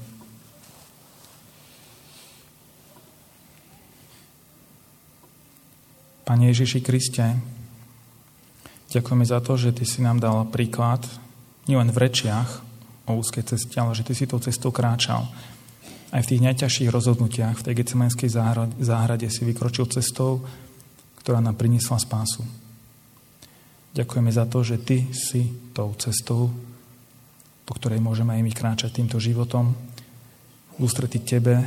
Pane 6.33 6.49
Ježiši 6.49 6.81
Kriste, 6.81 7.37
ďakujeme 8.89 9.21
za 9.21 9.37
to, 9.37 9.53
že 9.53 9.69
Ty 9.69 9.85
si 9.85 10.01
nám 10.01 10.17
dal 10.17 10.49
príklad, 10.49 11.05
nielen 11.69 11.93
v 11.93 12.09
rečiach 12.09 12.57
o 13.05 13.21
úzkej 13.21 13.53
ceste, 13.53 13.77
ale 13.77 13.93
že 13.93 14.01
Ty 14.01 14.17
si 14.17 14.25
tou 14.25 14.41
cestou 14.41 14.73
kráčal. 14.73 15.29
Aj 16.09 16.25
v 16.25 16.29
tých 16.33 16.41
najťažších 16.41 16.89
rozhodnutiach 16.89 17.61
v 17.61 17.65
tej 17.69 17.85
gecemenskej 17.85 18.33
záhrade 18.81 19.29
si 19.29 19.45
vykročil 19.45 19.85
cestou, 19.93 20.41
ktorá 21.21 21.37
nám 21.37 21.53
priniesla 21.53 22.01
spásu. 22.01 22.41
Ďakujeme 23.93 24.33
za 24.33 24.49
to, 24.49 24.65
že 24.65 24.81
Ty 24.81 25.13
si 25.13 25.53
tou 25.69 25.93
cestou, 26.01 26.49
po 27.61 27.77
ktorej 27.77 28.01
môžeme 28.01 28.33
aj 28.33 28.41
my 28.41 28.51
kráčať 28.57 28.89
týmto 28.89 29.21
životom, 29.21 29.69
ústretiť 30.81 31.21
Tebe 31.21 31.61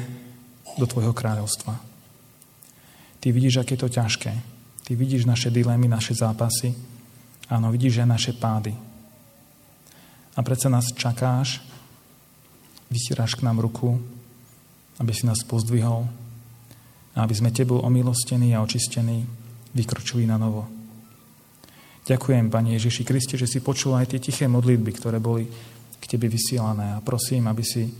do 0.74 0.90
Tvojho 0.90 1.14
kráľovstva. 1.14 1.78
Ty 3.22 3.26
vidíš, 3.30 3.62
aké 3.62 3.78
je 3.78 3.86
to 3.86 3.94
ťažké. 3.94 4.55
Ty 4.87 4.95
vidíš 4.95 5.26
naše 5.26 5.51
dilemy, 5.51 5.91
naše 5.91 6.14
zápasy. 6.14 6.70
Áno, 7.51 7.74
vidíš 7.74 8.07
aj 8.07 8.09
naše 8.09 8.32
pády. 8.39 8.70
A 10.39 10.41
predsa 10.47 10.70
nás 10.70 10.95
čakáš, 10.95 11.59
vysieraš 12.87 13.34
k 13.34 13.43
nám 13.43 13.59
ruku, 13.59 13.99
aby 15.03 15.11
si 15.11 15.26
nás 15.26 15.43
pozdvihol, 15.43 16.07
a 17.16 17.24
aby 17.24 17.34
sme 17.34 17.51
Tebou 17.51 17.82
omilostení 17.82 18.55
a 18.55 18.62
očistení 18.62 19.26
vykročili 19.74 20.22
na 20.22 20.39
novo. 20.39 20.70
Ďakujem, 22.07 22.47
Pani 22.47 22.78
Ježiši 22.78 23.03
Kriste, 23.03 23.34
že 23.34 23.51
si 23.51 23.59
počul 23.59 23.99
aj 23.99 24.14
tie 24.14 24.22
tiché 24.22 24.47
modlitby, 24.47 24.95
ktoré 24.95 25.18
boli 25.18 25.51
k 25.99 26.05
Tebe 26.07 26.30
vysielané 26.30 26.95
a 26.95 27.03
prosím, 27.03 27.51
aby 27.51 27.66
si, 27.66 27.91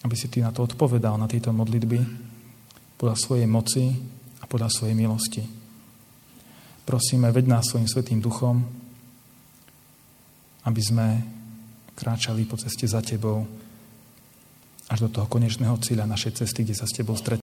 aby 0.00 0.14
si 0.16 0.32
Ty 0.32 0.48
na 0.48 0.50
to 0.56 0.64
odpovedal, 0.64 1.20
na 1.20 1.28
tieto 1.28 1.52
modlitby 1.52 2.00
podľa 2.96 3.16
svojej 3.20 3.44
moci 3.44 3.92
a 4.42 4.44
podľa 4.50 4.68
svojej 4.68 4.98
milosti. 4.98 5.42
Prosíme, 6.82 7.30
veď 7.30 7.46
nás 7.46 7.70
svojim 7.70 7.86
svetým 7.86 8.18
duchom, 8.18 8.66
aby 10.66 10.82
sme 10.82 11.06
kráčali 11.94 12.42
po 12.46 12.58
ceste 12.58 12.86
za 12.90 12.98
Tebou 12.98 13.46
až 14.90 14.98
do 15.06 15.08
toho 15.08 15.30
konečného 15.30 15.78
cieľa 15.78 16.10
našej 16.10 16.42
cesty, 16.42 16.66
kde 16.66 16.74
sa 16.74 16.86
s 16.90 16.94
Tebou 16.98 17.14
stretneme. 17.14 17.41